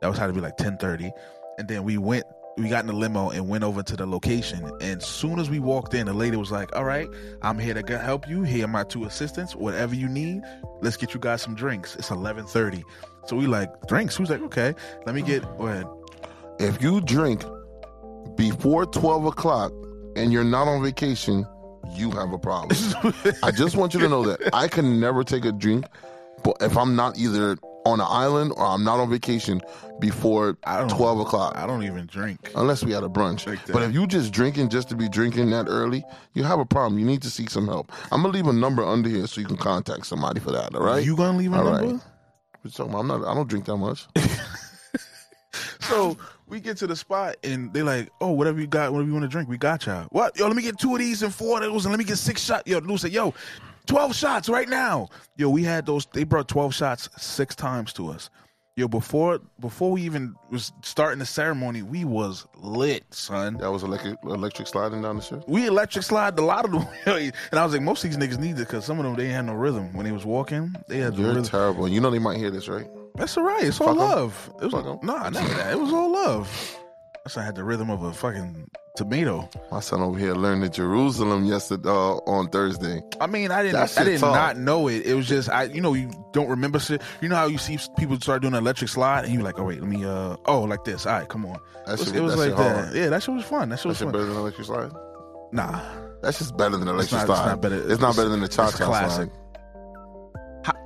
That 0.00 0.08
was 0.08 0.18
how 0.18 0.26
to 0.26 0.32
be 0.32 0.40
like 0.40 0.56
ten 0.56 0.76
thirty, 0.78 1.10
and 1.58 1.68
then 1.68 1.84
we 1.84 1.98
went. 1.98 2.24
We 2.58 2.68
got 2.68 2.80
in 2.80 2.86
the 2.86 2.92
limo 2.92 3.30
and 3.30 3.48
went 3.48 3.64
over 3.64 3.82
to 3.82 3.96
the 3.96 4.04
location. 4.04 4.70
And 4.82 5.02
soon 5.02 5.38
as 5.38 5.48
we 5.48 5.58
walked 5.58 5.94
in, 5.94 6.06
the 6.06 6.12
lady 6.12 6.36
was 6.36 6.50
like, 6.50 6.74
"All 6.76 6.84
right, 6.84 7.08
I'm 7.40 7.58
here 7.58 7.74
to 7.74 7.98
help 7.98 8.28
you. 8.28 8.42
Here 8.42 8.66
are 8.66 8.68
my 8.68 8.84
two 8.84 9.04
assistants. 9.04 9.56
Whatever 9.56 9.94
you 9.94 10.08
need, 10.08 10.42
let's 10.82 10.98
get 10.98 11.14
you 11.14 11.20
guys 11.20 11.40
some 11.42 11.54
drinks. 11.54 11.96
It's 11.96 12.10
11:30." 12.10 12.82
So 13.26 13.36
we 13.36 13.46
like 13.46 13.70
drinks. 13.88 14.16
Who's 14.16 14.30
like, 14.30 14.42
"Okay, 14.42 14.74
let 15.06 15.14
me 15.14 15.22
get." 15.22 15.44
If 16.58 16.82
you 16.82 17.00
drink 17.00 17.42
before 18.36 18.86
twelve 18.86 19.24
o'clock 19.24 19.72
and 20.16 20.32
you're 20.32 20.44
not 20.44 20.68
on 20.68 20.82
vacation, 20.82 21.46
you 21.94 22.10
have 22.12 22.32
a 22.32 22.38
problem. 22.38 22.76
I 23.42 23.50
just 23.50 23.76
want 23.76 23.94
you 23.94 24.00
to 24.00 24.08
know 24.08 24.24
that 24.24 24.50
I 24.54 24.68
can 24.68 25.00
never 25.00 25.24
take 25.24 25.44
a 25.44 25.52
drink, 25.52 25.86
but 26.44 26.56
if 26.60 26.76
I'm 26.76 26.96
not 26.96 27.18
either 27.18 27.56
on 27.84 28.00
an 28.00 28.06
island 28.08 28.52
or 28.56 28.64
I'm 28.64 28.84
not 28.84 29.00
on 29.00 29.10
vacation 29.10 29.60
before 29.98 30.54
twelve 30.88 31.18
o'clock. 31.18 31.56
I 31.56 31.66
don't 31.66 31.82
even 31.82 32.06
drink. 32.06 32.50
Unless 32.54 32.84
we 32.84 32.92
had 32.92 33.02
a 33.02 33.08
brunch. 33.08 33.46
Like 33.46 33.58
but 33.72 33.82
if 33.82 33.92
you 33.92 34.06
just 34.06 34.32
drinking 34.32 34.68
just 34.68 34.88
to 34.90 34.96
be 34.96 35.08
drinking 35.08 35.50
that 35.50 35.66
early, 35.68 36.04
you 36.34 36.44
have 36.44 36.60
a 36.60 36.64
problem. 36.64 36.98
You 36.98 37.06
need 37.06 37.22
to 37.22 37.30
seek 37.30 37.50
some 37.50 37.66
help. 37.66 37.90
I'm 38.12 38.22
gonna 38.22 38.34
leave 38.34 38.46
a 38.46 38.52
number 38.52 38.84
under 38.84 39.08
here 39.08 39.26
so 39.26 39.40
you 39.40 39.46
can 39.48 39.56
contact 39.56 40.06
somebody 40.06 40.38
for 40.40 40.52
that. 40.52 40.74
All 40.74 40.82
right. 40.82 41.04
You 41.04 41.16
gonna 41.16 41.38
leave 41.38 41.52
a 41.52 41.56
All 41.56 41.64
number? 41.64 41.86
right. 41.86 41.94
What 41.94 42.00
you 42.62 42.70
talking 42.70 42.92
about? 42.92 43.00
I'm 43.00 43.08
not. 43.08 43.24
I 43.28 43.34
don't 43.34 43.48
drink 43.48 43.64
that 43.64 43.76
much. 43.76 44.06
So 45.80 46.16
we 46.46 46.60
get 46.60 46.76
to 46.78 46.86
the 46.86 46.96
spot 46.96 47.36
and 47.44 47.72
they 47.72 47.82
like, 47.82 48.08
oh, 48.20 48.30
whatever 48.30 48.60
you 48.60 48.66
got, 48.66 48.92
whatever 48.92 49.08
you 49.08 49.12
want 49.14 49.24
to 49.24 49.28
drink, 49.28 49.48
we 49.48 49.58
got 49.58 49.84
y'all. 49.86 50.06
What? 50.10 50.38
Yo, 50.38 50.46
let 50.46 50.56
me 50.56 50.62
get 50.62 50.78
two 50.78 50.92
of 50.94 51.00
these 51.00 51.22
and 51.22 51.34
four 51.34 51.62
of 51.62 51.70
those, 51.70 51.84
and 51.84 51.92
let 51.92 51.98
me 51.98 52.04
get 52.04 52.18
six 52.18 52.42
shots. 52.42 52.62
Yo, 52.66 52.78
Lou 52.78 52.96
said, 52.96 53.12
yo, 53.12 53.34
twelve 53.86 54.14
shots 54.14 54.48
right 54.48 54.68
now. 54.68 55.08
Yo, 55.36 55.48
we 55.50 55.62
had 55.62 55.86
those. 55.86 56.06
They 56.06 56.24
brought 56.24 56.48
twelve 56.48 56.74
shots 56.74 57.08
six 57.18 57.54
times 57.54 57.92
to 57.94 58.08
us. 58.08 58.30
Yo, 58.76 58.88
before 58.88 59.38
before 59.60 59.90
we 59.92 60.00
even 60.02 60.34
was 60.50 60.72
starting 60.82 61.18
the 61.18 61.26
ceremony, 61.26 61.82
we 61.82 62.06
was 62.06 62.46
lit, 62.56 63.04
son. 63.10 63.58
That 63.58 63.70
was 63.70 63.82
electric 63.82 64.16
electric 64.24 64.66
sliding 64.68 65.02
down 65.02 65.16
the 65.16 65.22
shit. 65.22 65.46
We 65.46 65.66
electric 65.66 66.04
slide 66.04 66.38
a 66.38 66.42
lot 66.42 66.64
of 66.64 66.72
them, 66.72 66.86
and 67.06 67.32
I 67.52 67.64
was 67.64 67.74
like, 67.74 67.82
most 67.82 68.02
of 68.02 68.10
these 68.10 68.18
niggas 68.18 68.38
need 68.40 68.52
it 68.52 68.60
because 68.60 68.86
some 68.86 68.98
of 68.98 69.04
them 69.04 69.14
they 69.16 69.28
had 69.28 69.44
no 69.44 69.52
rhythm 69.52 69.92
when 69.94 70.06
they 70.06 70.12
was 70.12 70.24
walking. 70.24 70.74
They 70.88 70.98
had 70.98 71.16
You're 71.16 71.28
rhythm. 71.28 71.44
terrible. 71.44 71.86
You 71.86 72.00
know 72.00 72.10
they 72.10 72.18
might 72.18 72.38
hear 72.38 72.50
this, 72.50 72.66
right? 72.66 72.86
That's 73.16 73.36
all 73.36 73.44
right. 73.44 73.64
It's 73.64 73.80
all 73.80 73.88
Fuck 73.88 73.96
'em. 73.96 74.08
love. 74.10 74.52
It 74.60 74.64
was 74.64 74.72
Fuck 74.72 74.86
'em. 74.86 74.98
nah, 75.02 75.28
none 75.30 75.44
of 75.44 75.56
that. 75.56 75.72
It 75.72 75.78
was 75.80 75.92
all 75.92 76.10
love. 76.12 76.78
That's 77.24 77.36
why 77.36 77.42
I 77.42 77.44
had 77.44 77.54
the 77.54 77.62
rhythm 77.62 77.88
of 77.88 78.02
a 78.02 78.12
fucking 78.12 78.66
tomato. 78.96 79.48
My 79.70 79.78
son 79.78 80.00
over 80.00 80.18
here 80.18 80.34
learned 80.34 80.64
in 80.64 80.72
Jerusalema 80.72 81.46
yesterday 81.46 81.88
uh, 81.88 82.14
on 82.26 82.48
Thursday. 82.48 83.00
I 83.20 83.28
mean, 83.28 83.52
I 83.52 83.62
didn't. 83.62 83.76
I 83.76 83.86
shit 83.86 84.04
did 84.06 84.18
tough. 84.20 84.34
not 84.34 84.56
know 84.56 84.88
it. 84.88 85.06
It 85.06 85.14
was 85.14 85.28
just 85.28 85.48
I. 85.48 85.64
You 85.64 85.80
know, 85.80 85.94
you 85.94 86.10
don't 86.32 86.48
remember 86.48 86.80
shit. 86.80 87.00
You 87.20 87.28
know 87.28 87.36
how 87.36 87.46
you 87.46 87.58
see 87.58 87.78
people 87.96 88.18
start 88.20 88.42
doing 88.42 88.54
an 88.54 88.58
electric 88.60 88.90
slide, 88.90 89.24
and 89.24 89.32
you're 89.34 89.44
like, 89.44 89.60
oh 89.60 89.64
wait, 89.64 89.80
let 89.80 89.88
me. 89.88 90.04
uh 90.04 90.36
Oh, 90.46 90.62
like 90.62 90.82
this. 90.84 91.06
All 91.06 91.12
right, 91.12 91.28
come 91.28 91.46
on. 91.46 91.60
That 91.86 91.92
It 91.94 91.98
was, 92.00 92.04
shit, 92.08 92.16
it 92.16 92.20
was 92.22 92.32
that 92.32 92.38
like 92.40 92.48
shit 92.48 92.56
that. 92.56 92.84
hard. 92.86 92.94
Yeah, 92.96 93.08
that 93.10 93.22
shit 93.22 93.34
was 93.36 93.44
fun. 93.44 93.68
That 93.68 93.76
shit 93.76 93.82
That 93.84 93.88
was 93.90 93.98
shit 93.98 94.04
fun. 94.06 94.12
better 94.12 94.24
than 94.24 94.36
electric 94.36 94.66
slide. 94.66 94.90
Nah, 95.52 95.80
That's 96.22 96.38
just 96.38 96.56
better 96.56 96.76
than 96.76 96.88
electric 96.88 97.12
not- 97.20 97.26
slide. 97.26 97.38
it's 97.38 97.46
not 97.46 97.60
better. 97.62 97.92
It's 97.92 98.00
not 98.00 98.16
better 98.16 98.28
than 98.30 98.40
the 98.40 98.48
cha 98.48 98.66
it's 98.68 98.78
cha 98.78 98.86
classic. 98.86 99.28
slide. 99.30 99.38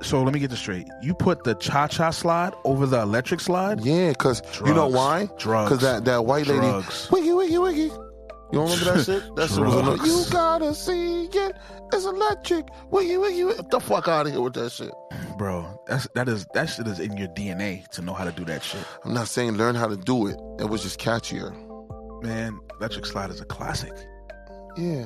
So 0.01 0.21
let 0.23 0.33
me 0.33 0.39
get 0.39 0.49
this 0.49 0.59
straight. 0.59 0.87
You 1.01 1.13
put 1.13 1.43
the 1.43 1.55
cha 1.55 1.87
cha 1.87 2.11
slide 2.11 2.53
over 2.63 2.85
the 2.85 3.01
electric 3.01 3.39
slide. 3.39 3.81
Yeah, 3.81 4.09
because 4.09 4.41
you 4.65 4.73
know 4.73 4.87
why? 4.87 5.27
Drugs. 5.37 5.69
Because 5.69 5.81
that, 5.81 6.05
that 6.05 6.25
white 6.25 6.47
lady, 6.47 6.61
Drugs. 6.61 7.09
wiggy 7.11 7.33
wiggy 7.33 7.57
wiggy. 7.57 7.81
You 7.81 8.59
don't 8.59 8.69
remember 8.69 8.93
that 8.93 9.05
shit? 9.05 9.23
That 9.35 9.49
shit 9.49 9.59
was. 9.59 9.83
Drugs. 9.83 10.07
You 10.07 10.31
gotta 10.31 10.73
see 10.73 11.25
it. 11.25 11.55
It's 11.93 12.05
electric. 12.05 12.67
Wiggy 12.91 13.17
wiggy. 13.17 13.43
wiggy. 13.43 13.57
Get 13.57 13.71
the 13.71 13.79
fuck 13.79 14.07
out 14.07 14.25
of 14.25 14.31
here 14.31 14.41
with 14.41 14.53
that 14.53 14.71
shit. 14.71 14.91
Bro, 15.37 15.81
that's 15.87 16.07
that 16.15 16.27
is 16.27 16.45
that 16.53 16.65
shit 16.67 16.87
is 16.87 16.99
in 16.99 17.15
your 17.17 17.27
DNA 17.29 17.87
to 17.89 18.01
know 18.01 18.13
how 18.13 18.23
to 18.23 18.31
do 18.31 18.45
that 18.45 18.63
shit. 18.63 18.83
I'm 19.03 19.13
not 19.13 19.27
saying 19.27 19.53
learn 19.57 19.75
how 19.75 19.87
to 19.87 19.97
do 19.97 20.27
it. 20.27 20.37
It 20.59 20.69
was 20.69 20.83
just 20.83 20.99
catchier. 20.99 21.53
Man, 22.23 22.59
electric 22.79 23.05
slide 23.05 23.29
is 23.29 23.41
a 23.41 23.45
classic. 23.45 23.93
Yeah. 24.77 25.03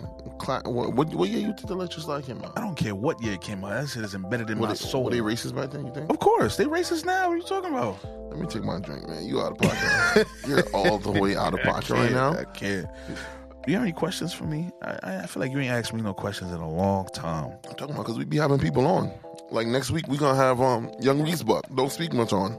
What, 0.66 0.94
what, 0.94 1.10
what 1.10 1.30
year 1.30 1.40
you 1.40 1.54
think 1.54 1.68
the 1.68 1.74
electric 1.74 2.04
slide 2.04 2.26
came 2.26 2.42
out? 2.44 2.54
I 2.58 2.62
don't 2.62 2.76
care 2.76 2.94
what 2.96 3.22
year 3.22 3.34
it 3.34 3.42
came 3.42 3.64
out. 3.64 3.70
That 3.82 3.88
shit 3.90 4.04
is 4.04 4.14
embedded 4.16 4.50
in 4.50 4.60
Were 4.60 4.68
my 4.68 4.74
they, 4.74 4.80
soul. 4.80 5.06
were 5.06 5.12
they 5.12 5.20
racist 5.20 5.56
back 5.56 5.72
then, 5.72 5.86
you 5.86 5.94
think? 5.94 6.10
Of 6.10 6.20
course, 6.20 6.58
they 6.58 6.66
racist 6.66 7.06
now. 7.06 7.28
What 7.30 7.34
are 7.34 7.38
you 7.38 7.44
talking 7.44 7.72
about? 7.72 7.98
Let 8.30 8.40
me 8.40 8.48
take 8.48 8.64
my 8.64 8.80
drink, 8.80 9.08
man. 9.08 9.24
You 9.26 9.42
out 9.42 9.54
of 9.54 9.58
pocket. 9.60 10.28
You're 10.48 10.64
all 10.74 10.98
the 10.98 11.12
way 11.12 11.36
out 11.36 11.54
of 11.54 11.62
pocket 11.62 11.90
right 11.92 12.12
now. 12.12 12.34
I 12.38 12.44
can't. 12.46 12.88
Do 13.08 13.72
you 13.72 13.76
have 13.76 13.84
any 13.84 13.92
questions 13.94 14.34
for 14.34 14.46
me? 14.46 14.72
I, 14.82 15.20
I 15.24 15.26
feel 15.28 15.40
like 15.42 15.52
you 15.52 15.60
ain't 15.60 15.72
asked 15.72 15.94
me 15.94 16.02
no 16.02 16.14
questions 16.16 16.52
in 16.52 16.60
a 16.60 16.70
long 16.70 17.08
time. 17.14 17.52
I'm 17.70 17.76
talking 17.76 17.94
about 17.94 18.06
because 18.06 18.18
we 18.18 18.26
be 18.26 18.38
having 18.38 18.58
people 18.60 18.88
on. 18.88 19.12
Like 19.52 19.68
next 19.68 19.92
week, 19.92 20.08
we 20.08 20.18
gonna 20.18 20.36
have 20.38 20.60
um 20.60 20.90
Young 21.00 21.22
Reese 21.22 21.44
Buck. 21.44 21.66
Don't 21.76 21.92
speak 21.92 22.12
much 22.14 22.34
on. 22.34 22.54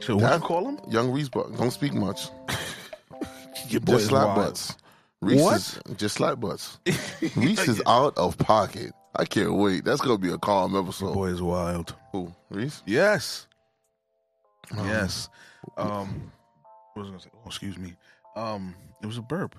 So 0.00 0.16
what 0.16 0.34
you 0.34 0.40
call 0.40 0.66
him? 0.68 0.80
Young 0.88 1.12
Reese 1.12 1.28
Buck. 1.28 1.54
Don't 1.56 1.70
speak 1.70 1.94
much. 1.94 2.28
Your 3.68 3.80
boy 3.82 3.94
Just 3.94 4.08
slap 4.08 4.26
wild. 4.28 4.36
butts. 4.36 4.74
Reese 5.22 5.40
What? 5.42 5.56
Is, 5.56 5.80
just 5.96 6.20
like 6.20 6.40
butts. 6.40 6.78
Reese 7.36 7.68
is 7.68 7.82
out 7.86 8.16
of 8.16 8.38
pocket. 8.38 8.92
I 9.16 9.24
can't 9.24 9.54
wait. 9.54 9.84
That's 9.84 10.00
gonna 10.00 10.18
be 10.18 10.30
a 10.30 10.38
calm 10.38 10.72
Your 10.72 10.82
episode. 10.82 11.14
boy 11.14 11.26
is 11.26 11.42
wild. 11.42 11.94
Who? 12.12 12.34
Reese? 12.48 12.82
Yes. 12.86 13.46
Um, 14.76 14.86
Yes. 14.88 15.28
Um, 15.76 16.32
what 16.94 17.02
was 17.02 17.08
I 17.08 17.10
gonna 17.10 17.20
say? 17.20 17.30
Oh, 17.34 17.46
excuse 17.46 17.76
me. 17.76 17.96
Um, 18.36 18.74
it 19.02 19.06
was 19.06 19.18
a 19.18 19.22
burp. 19.22 19.56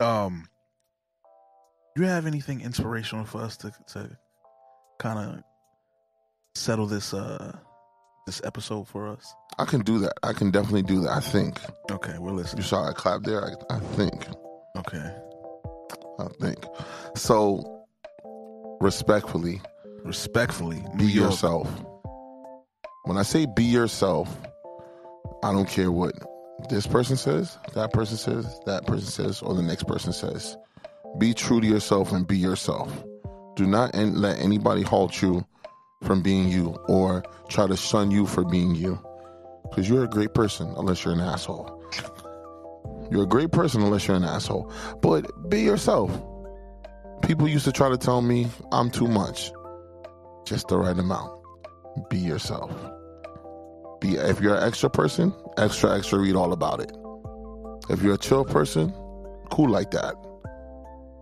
Um, 0.00 0.46
do 1.94 2.02
you 2.02 2.08
have 2.08 2.26
anything 2.26 2.60
inspirational 2.60 3.24
for 3.24 3.40
us 3.42 3.56
to 3.58 3.72
to 3.92 4.16
kind 4.98 5.18
of 5.18 5.42
settle 6.54 6.86
this 6.86 7.14
uh 7.14 7.56
this 8.26 8.42
episode 8.44 8.86
for 8.88 9.08
us? 9.08 9.34
I 9.58 9.64
can 9.64 9.80
do 9.82 9.98
that. 10.00 10.12
I 10.22 10.32
can 10.32 10.50
definitely 10.50 10.82
do 10.82 11.00
that. 11.02 11.10
I 11.10 11.20
think. 11.20 11.60
Okay, 11.90 12.18
we're 12.18 12.32
listening. 12.32 12.62
You 12.62 12.68
saw 12.68 12.88
I 12.88 12.92
clap 12.92 13.22
there. 13.22 13.44
I, 13.44 13.76
I 13.76 13.78
think. 13.80 14.26
Okay, 14.76 15.14
I 16.18 16.26
think. 16.40 16.64
So, 17.14 17.84
respectfully, 18.80 19.60
respectfully, 20.04 20.82
New 20.94 21.06
be 21.06 21.12
York. 21.12 21.30
yourself. 21.30 21.68
When 23.04 23.16
I 23.16 23.22
say 23.22 23.46
be 23.46 23.64
yourself, 23.64 24.28
I 25.42 25.52
don't 25.52 25.68
care 25.68 25.90
what 25.90 26.14
this 26.68 26.86
person 26.86 27.16
says, 27.16 27.56
that 27.74 27.92
person 27.92 28.16
says, 28.16 28.60
that 28.66 28.86
person 28.86 29.08
says, 29.08 29.42
or 29.42 29.54
the 29.54 29.62
next 29.62 29.84
person 29.86 30.12
says. 30.12 30.56
Be 31.18 31.34
true 31.34 31.60
to 31.60 31.66
yourself 31.66 32.12
and 32.12 32.26
be 32.26 32.36
yourself. 32.36 32.92
Do 33.56 33.66
not 33.66 33.94
let 33.94 34.38
anybody 34.38 34.82
halt 34.82 35.20
you 35.20 35.44
from 36.04 36.22
being 36.22 36.48
you 36.48 36.76
or 36.88 37.24
try 37.48 37.66
to 37.66 37.76
shun 37.76 38.10
you 38.10 38.26
for 38.26 38.44
being 38.44 38.74
you. 38.74 38.98
Because 39.68 39.88
you're 39.88 40.04
a 40.04 40.08
great 40.08 40.34
person 40.34 40.72
unless 40.76 41.04
you're 41.04 41.14
an 41.14 41.20
asshole. 41.20 41.82
You're 43.10 43.24
a 43.24 43.26
great 43.26 43.50
person 43.50 43.82
unless 43.82 44.06
you're 44.06 44.16
an 44.16 44.24
asshole. 44.24 44.72
But 45.02 45.50
be 45.50 45.62
yourself. 45.62 46.10
People 47.22 47.48
used 47.48 47.64
to 47.64 47.72
try 47.72 47.88
to 47.88 47.98
tell 47.98 48.22
me 48.22 48.48
I'm 48.72 48.90
too 48.90 49.08
much. 49.08 49.50
Just 50.44 50.68
the 50.68 50.78
right 50.78 50.98
amount. 50.98 51.40
Be 52.08 52.18
yourself. 52.18 52.70
Be 54.00 54.14
if 54.14 54.40
you're 54.40 54.56
an 54.56 54.62
extra 54.62 54.88
person, 54.88 55.34
extra 55.58 55.96
extra 55.96 56.18
read 56.18 56.36
all 56.36 56.52
about 56.52 56.80
it. 56.80 56.92
If 57.90 58.02
you're 58.02 58.14
a 58.14 58.18
chill 58.18 58.44
person, 58.44 58.92
cool 59.50 59.68
like 59.68 59.90
that. 59.90 60.14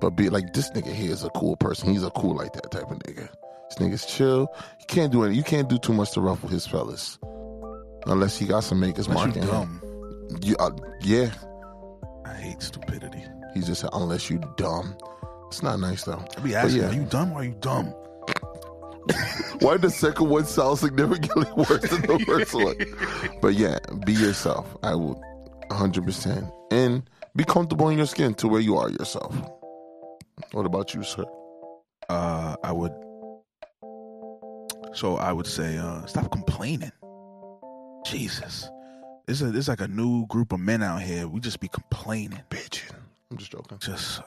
But 0.00 0.10
be 0.10 0.28
like 0.28 0.52
this 0.52 0.70
nigga 0.70 0.92
here 0.92 1.10
is 1.10 1.24
a 1.24 1.30
cool 1.30 1.56
person. 1.56 1.90
He's 1.90 2.04
a 2.04 2.10
cool 2.10 2.36
like 2.36 2.52
that 2.52 2.70
type 2.70 2.90
of 2.90 2.98
nigga. 3.00 3.28
This 3.68 3.78
nigga's 3.78 4.06
chill. 4.06 4.48
You 4.78 4.86
can't 4.86 5.10
do 5.10 5.24
it. 5.24 5.34
You 5.34 5.42
can't 5.42 5.68
do 5.68 5.78
too 5.78 5.92
much 5.92 6.12
to 6.12 6.20
ruffle 6.20 6.48
his 6.48 6.66
fellas, 6.66 7.18
unless 8.06 8.38
he 8.38 8.46
got 8.46 8.60
some 8.60 8.78
makers 8.78 9.08
marking 9.08 9.42
him. 9.42 9.48
dumb. 9.48 9.82
You, 10.42 10.56
uh, 10.56 10.70
yeah, 11.00 11.30
I 12.28 12.34
hate 12.34 12.62
stupidity. 12.62 13.24
he 13.54 13.60
just 13.60 13.80
said 13.80 13.90
unless 13.92 14.28
you 14.30 14.40
dumb. 14.56 14.96
It's 15.48 15.62
not 15.62 15.80
nice 15.80 16.04
though. 16.04 16.22
I 16.36 16.40
be 16.40 16.54
asking, 16.54 16.82
yeah. 16.82 16.90
are 16.90 16.94
you 16.94 17.04
dumb 17.04 17.32
or 17.32 17.40
are 17.40 17.44
you 17.44 17.56
dumb? 17.60 17.86
Why 19.60 19.76
the 19.78 19.90
second 19.90 20.28
one 20.28 20.44
sound 20.44 20.78
significantly 20.78 21.46
worse 21.56 21.88
than 21.88 22.02
the 22.02 22.22
first 22.26 22.54
one? 22.54 22.76
But 23.40 23.54
yeah, 23.54 23.78
be 24.04 24.12
yourself. 24.12 24.76
I 24.82 24.94
would 24.94 25.16
100%. 25.70 26.52
And 26.70 27.08
be 27.34 27.44
comfortable 27.44 27.88
in 27.88 27.96
your 27.98 28.06
skin 28.06 28.34
to 28.34 28.48
where 28.48 28.60
you 28.60 28.76
are 28.76 28.90
yourself. 28.90 29.34
What 30.52 30.66
about 30.66 30.94
you, 30.94 31.02
sir? 31.02 31.24
Uh, 32.08 32.56
I 32.62 32.72
would. 32.72 32.92
So 34.94 35.16
I 35.16 35.32
would 35.32 35.46
say, 35.46 35.78
uh, 35.78 36.04
stop 36.06 36.30
complaining. 36.30 36.92
Jesus, 38.04 38.68
there's 39.28 39.42
a 39.42 39.50
there's 39.50 39.68
like 39.68 39.82
a 39.82 39.88
new 39.88 40.26
group 40.26 40.54
of 40.54 40.60
men 40.60 40.82
out 40.82 41.02
here. 41.02 41.28
We 41.28 41.38
just 41.40 41.60
be 41.60 41.68
complaining. 41.68 42.40
Bitching. 42.48 42.94
I'm 43.30 43.36
just 43.36 43.52
joking. 43.52 43.76
Just, 43.78 44.22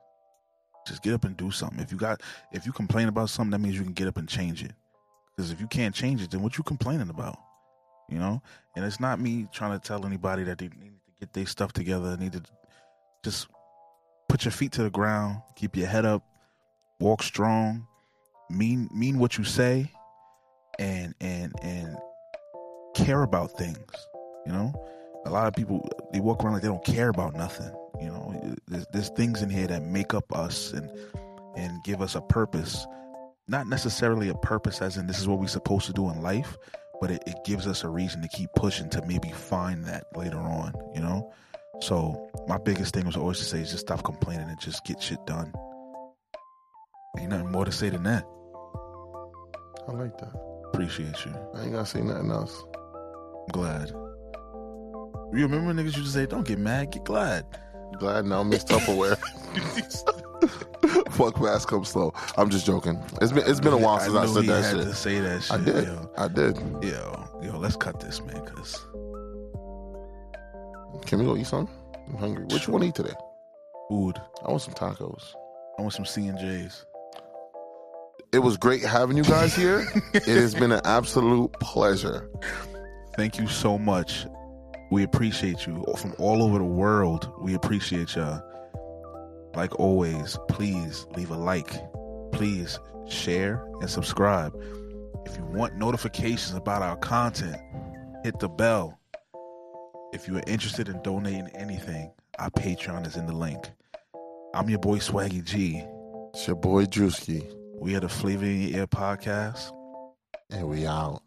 just 0.86 1.02
get 1.02 1.14
up 1.14 1.24
and 1.24 1.34
do 1.34 1.50
something. 1.50 1.80
If 1.80 1.90
you 1.90 1.96
got, 1.96 2.20
if 2.52 2.66
you 2.66 2.72
complain 2.72 3.08
about 3.08 3.30
something, 3.30 3.52
that 3.52 3.58
means 3.58 3.76
you 3.76 3.84
can 3.84 3.94
get 3.94 4.06
up 4.06 4.18
and 4.18 4.28
change 4.28 4.62
it. 4.62 4.72
Because 5.34 5.50
if 5.50 5.62
you 5.62 5.66
can't 5.66 5.94
change 5.94 6.20
it, 6.22 6.30
then 6.30 6.42
what 6.42 6.58
you 6.58 6.64
complaining 6.64 7.08
about? 7.08 7.38
You 8.10 8.18
know. 8.18 8.42
And 8.76 8.84
it's 8.84 9.00
not 9.00 9.18
me 9.18 9.48
trying 9.50 9.80
to 9.80 9.88
tell 9.88 10.04
anybody 10.04 10.42
that 10.42 10.58
they 10.58 10.66
need 10.66 10.92
to 11.06 11.12
get 11.20 11.32
their 11.32 11.46
stuff 11.46 11.72
together. 11.72 12.14
Need 12.18 12.34
to 12.34 12.42
just 13.24 13.48
put 14.28 14.44
your 14.44 14.52
feet 14.52 14.72
to 14.72 14.82
the 14.82 14.90
ground, 14.90 15.40
keep 15.56 15.74
your 15.74 15.86
head 15.86 16.04
up, 16.04 16.22
walk 17.00 17.22
strong, 17.22 17.86
mean 18.50 18.90
mean 18.92 19.18
what 19.18 19.38
you 19.38 19.44
say, 19.44 19.90
and 20.78 21.14
and 21.18 21.54
and 21.62 21.96
care 22.94 23.22
about 23.22 23.52
things. 23.52 23.78
You 24.48 24.54
know, 24.54 24.72
a 25.26 25.30
lot 25.30 25.46
of 25.46 25.54
people 25.54 25.86
they 26.10 26.20
walk 26.20 26.42
around 26.42 26.54
like 26.54 26.62
they 26.62 26.68
don't 26.68 26.84
care 26.84 27.10
about 27.10 27.34
nothing. 27.34 27.70
You 28.00 28.08
know, 28.08 28.56
there's, 28.66 28.86
there's 28.92 29.10
things 29.10 29.42
in 29.42 29.50
here 29.50 29.66
that 29.66 29.82
make 29.82 30.14
up 30.14 30.34
us 30.34 30.72
and 30.72 30.90
and 31.54 31.84
give 31.84 32.00
us 32.00 32.14
a 32.14 32.22
purpose. 32.22 32.86
Not 33.46 33.66
necessarily 33.66 34.30
a 34.30 34.34
purpose 34.34 34.80
as 34.80 34.96
in 34.96 35.06
this 35.06 35.18
is 35.18 35.28
what 35.28 35.38
we're 35.38 35.48
supposed 35.48 35.84
to 35.86 35.92
do 35.92 36.08
in 36.08 36.22
life, 36.22 36.56
but 36.98 37.10
it, 37.10 37.22
it 37.26 37.36
gives 37.44 37.66
us 37.66 37.84
a 37.84 37.90
reason 37.90 38.22
to 38.22 38.28
keep 38.28 38.48
pushing 38.56 38.88
to 38.90 39.04
maybe 39.04 39.30
find 39.30 39.84
that 39.84 40.04
later 40.16 40.38
on. 40.38 40.72
You 40.94 41.02
know, 41.02 41.30
so 41.82 42.30
my 42.48 42.56
biggest 42.56 42.94
thing 42.94 43.04
was 43.04 43.16
always 43.16 43.38
to 43.38 43.44
say 43.44 43.60
is 43.60 43.70
just 43.70 43.86
stop 43.86 44.02
complaining 44.02 44.48
and 44.48 44.58
just 44.58 44.82
get 44.86 45.02
shit 45.02 45.18
done. 45.26 45.52
Ain't 47.18 47.28
nothing 47.28 47.52
more 47.52 47.66
to 47.66 47.72
say 47.72 47.90
than 47.90 48.04
that. 48.04 48.24
I 49.86 49.92
like 49.92 50.16
that. 50.16 50.32
Appreciate 50.72 51.22
you. 51.26 51.34
I 51.54 51.64
ain't 51.64 51.72
gotta 51.72 51.84
say 51.84 52.00
nothing 52.00 52.30
else. 52.30 52.62
I'm 52.74 53.52
glad. 53.52 54.07
You 55.32 55.46
remember 55.46 55.72
niggas 55.72 55.96
used 55.96 56.06
to 56.06 56.08
say, 56.08 56.26
"Don't 56.26 56.46
get 56.46 56.58
mad, 56.58 56.90
get 56.92 57.04
glad." 57.04 57.44
Glad 57.98 58.26
now 58.26 58.42
Miss 58.42 58.64
Tupperware. 58.64 59.18
Fuck 61.12 61.38
fast, 61.38 61.66
come 61.68 61.84
slow. 61.84 62.12
I'm 62.36 62.50
just 62.50 62.64
joking. 62.64 63.02
It's 63.20 63.32
been 63.32 63.44
it's 63.46 63.60
been 63.60 63.72
a 63.72 63.78
while 63.78 63.98
since 63.98 64.14
I, 64.14 64.26
knew 64.26 64.34
said 64.34 64.46
that 64.46 64.64
had 64.64 64.76
shit. 64.76 64.86
to 64.86 64.94
say 64.94 65.20
that 65.20 65.42
shit. 65.42 65.52
I 65.52 65.64
did. 65.64 65.84
Yo. 65.84 66.10
I 66.16 66.28
did. 66.28 66.56
yo, 66.82 67.40
yo, 67.42 67.58
let's 67.58 67.76
cut 67.76 67.98
this, 67.98 68.22
man, 68.22 68.44
cause 68.46 68.86
Can 71.06 71.18
we 71.18 71.24
go 71.24 71.36
eat 71.36 71.46
something? 71.46 71.74
I'm 72.08 72.16
hungry. 72.16 72.44
What 72.44 72.66
you 72.66 72.72
want 72.72 72.84
to 72.84 72.88
eat 72.88 72.94
today? 72.94 73.14
food. 73.88 74.20
I 74.44 74.50
want 74.50 74.62
some 74.62 74.74
tacos. 74.74 75.34
I 75.78 75.82
want 75.82 75.94
some 75.94 76.04
C 76.04 76.28
and 76.28 76.38
J's. 76.38 76.84
It 78.32 78.40
was 78.40 78.56
great 78.56 78.82
having 78.82 79.16
you 79.16 79.24
guys 79.24 79.54
here. 79.54 79.86
it 80.14 80.26
has 80.26 80.54
been 80.54 80.72
an 80.72 80.82
absolute 80.84 81.52
pleasure. 81.60 82.30
Thank 83.16 83.38
you 83.38 83.46
so 83.48 83.78
much. 83.78 84.26
We 84.90 85.02
appreciate 85.02 85.66
you 85.66 85.84
from 85.98 86.14
all 86.18 86.42
over 86.42 86.58
the 86.58 86.64
world. 86.64 87.30
We 87.40 87.54
appreciate 87.54 88.16
y'all. 88.16 88.42
Like 89.54 89.78
always, 89.78 90.38
please 90.48 91.06
leave 91.16 91.30
a 91.30 91.36
like. 91.36 91.70
Please 92.32 92.78
share 93.08 93.66
and 93.80 93.90
subscribe. 93.90 94.54
If 95.26 95.36
you 95.36 95.44
want 95.44 95.76
notifications 95.76 96.54
about 96.56 96.82
our 96.82 96.96
content, 96.96 97.60
hit 98.24 98.38
the 98.38 98.48
bell. 98.48 98.98
If 100.12 100.26
you 100.26 100.36
are 100.38 100.42
interested 100.46 100.88
in 100.88 101.02
donating 101.02 101.48
anything, 101.54 102.10
our 102.38 102.50
Patreon 102.50 103.06
is 103.06 103.16
in 103.16 103.26
the 103.26 103.34
link. 103.34 103.70
I'm 104.54 104.70
your 104.70 104.78
boy 104.78 104.98
Swaggy 104.98 105.44
G. 105.44 105.84
It's 106.32 106.46
your 106.46 106.56
boy 106.56 106.86
Drewski, 106.86 107.46
We 107.78 107.94
are 107.96 108.00
the 108.00 108.08
Flavor 108.08 108.44
in 108.46 108.60
Your 108.62 108.80
Ear 108.80 108.86
podcast. 108.86 109.72
and 110.50 110.66
we 110.66 110.86
out. 110.86 111.20